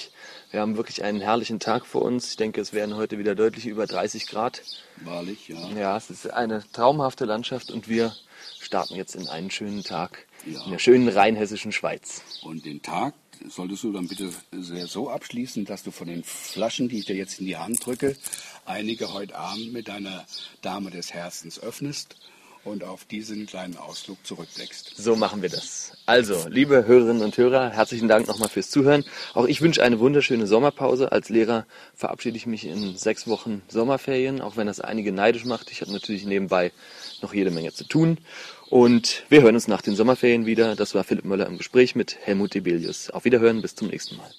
Wir 0.52 0.60
haben 0.60 0.76
wirklich 0.76 1.02
einen 1.02 1.20
herrlichen 1.20 1.58
Tag 1.58 1.84
vor 1.84 2.02
uns. 2.02 2.30
Ich 2.30 2.36
denke, 2.36 2.60
es 2.60 2.72
werden 2.72 2.94
heute 2.94 3.18
wieder 3.18 3.34
deutlich 3.34 3.66
über 3.66 3.86
30 3.86 4.28
Grad. 4.28 4.62
Wahrlich, 4.98 5.48
ja. 5.48 5.68
Ja, 5.76 5.96
es 5.96 6.10
ist 6.10 6.30
eine 6.30 6.62
traumhafte 6.72 7.24
Landschaft 7.24 7.72
und 7.72 7.88
wir 7.88 8.14
starten 8.60 8.94
jetzt 8.94 9.16
in 9.16 9.26
einen 9.26 9.50
schönen 9.50 9.82
Tag 9.82 10.26
ja. 10.46 10.64
in 10.64 10.70
der 10.70 10.78
schönen 10.78 11.08
rheinhessischen 11.08 11.72
Schweiz. 11.72 12.22
Und 12.42 12.64
den 12.64 12.82
Tag 12.82 13.14
solltest 13.48 13.82
du 13.82 13.92
dann 13.92 14.06
bitte 14.06 14.30
so 14.86 15.10
abschließen, 15.10 15.64
dass 15.64 15.82
du 15.82 15.90
von 15.90 16.06
den 16.06 16.22
Flaschen, 16.22 16.88
die 16.88 17.00
ich 17.00 17.06
dir 17.06 17.16
jetzt 17.16 17.40
in 17.40 17.46
die 17.46 17.56
Hand 17.56 17.84
drücke, 17.84 18.16
einige 18.64 19.12
heute 19.12 19.36
Abend 19.36 19.72
mit 19.72 19.88
deiner 19.88 20.24
Dame 20.62 20.90
des 20.90 21.12
Herzens 21.12 21.58
öffnest 21.58 22.16
und 22.64 22.84
auf 22.84 23.04
diesen 23.04 23.46
kleinen 23.46 23.76
Ausflug 23.76 24.18
zurückblickst. 24.24 24.96
So 24.96 25.16
machen 25.16 25.42
wir 25.42 25.48
das. 25.48 25.92
Also, 26.06 26.48
liebe 26.48 26.86
Hörerinnen 26.86 27.22
und 27.22 27.36
Hörer, 27.36 27.70
herzlichen 27.70 28.08
Dank 28.08 28.26
nochmal 28.26 28.48
fürs 28.48 28.70
Zuhören. 28.70 29.04
Auch 29.34 29.46
ich 29.46 29.60
wünsche 29.60 29.82
eine 29.82 30.00
wunderschöne 30.00 30.46
Sommerpause. 30.46 31.12
Als 31.12 31.28
Lehrer 31.28 31.66
verabschiede 31.94 32.36
ich 32.36 32.46
mich 32.46 32.66
in 32.66 32.96
sechs 32.96 33.26
Wochen 33.26 33.62
Sommerferien, 33.68 34.40
auch 34.40 34.56
wenn 34.56 34.66
das 34.66 34.80
einige 34.80 35.12
neidisch 35.12 35.44
macht. 35.44 35.70
Ich 35.70 35.80
habe 35.80 35.92
natürlich 35.92 36.24
nebenbei 36.24 36.72
noch 37.22 37.34
jede 37.34 37.50
Menge 37.50 37.72
zu 37.72 37.84
tun. 37.84 38.18
Und 38.70 39.22
wir 39.28 39.42
hören 39.42 39.54
uns 39.54 39.68
nach 39.68 39.82
den 39.82 39.94
Sommerferien 39.94 40.46
wieder. 40.46 40.74
Das 40.74 40.94
war 40.94 41.04
Philipp 41.04 41.24
Möller 41.24 41.46
im 41.46 41.58
Gespräch 41.58 41.94
mit 41.94 42.16
Helmut 42.22 42.54
Debelius. 42.54 43.10
Auf 43.10 43.24
Wiederhören, 43.24 43.62
bis 43.62 43.74
zum 43.74 43.88
nächsten 43.88 44.16
Mal. 44.16 44.34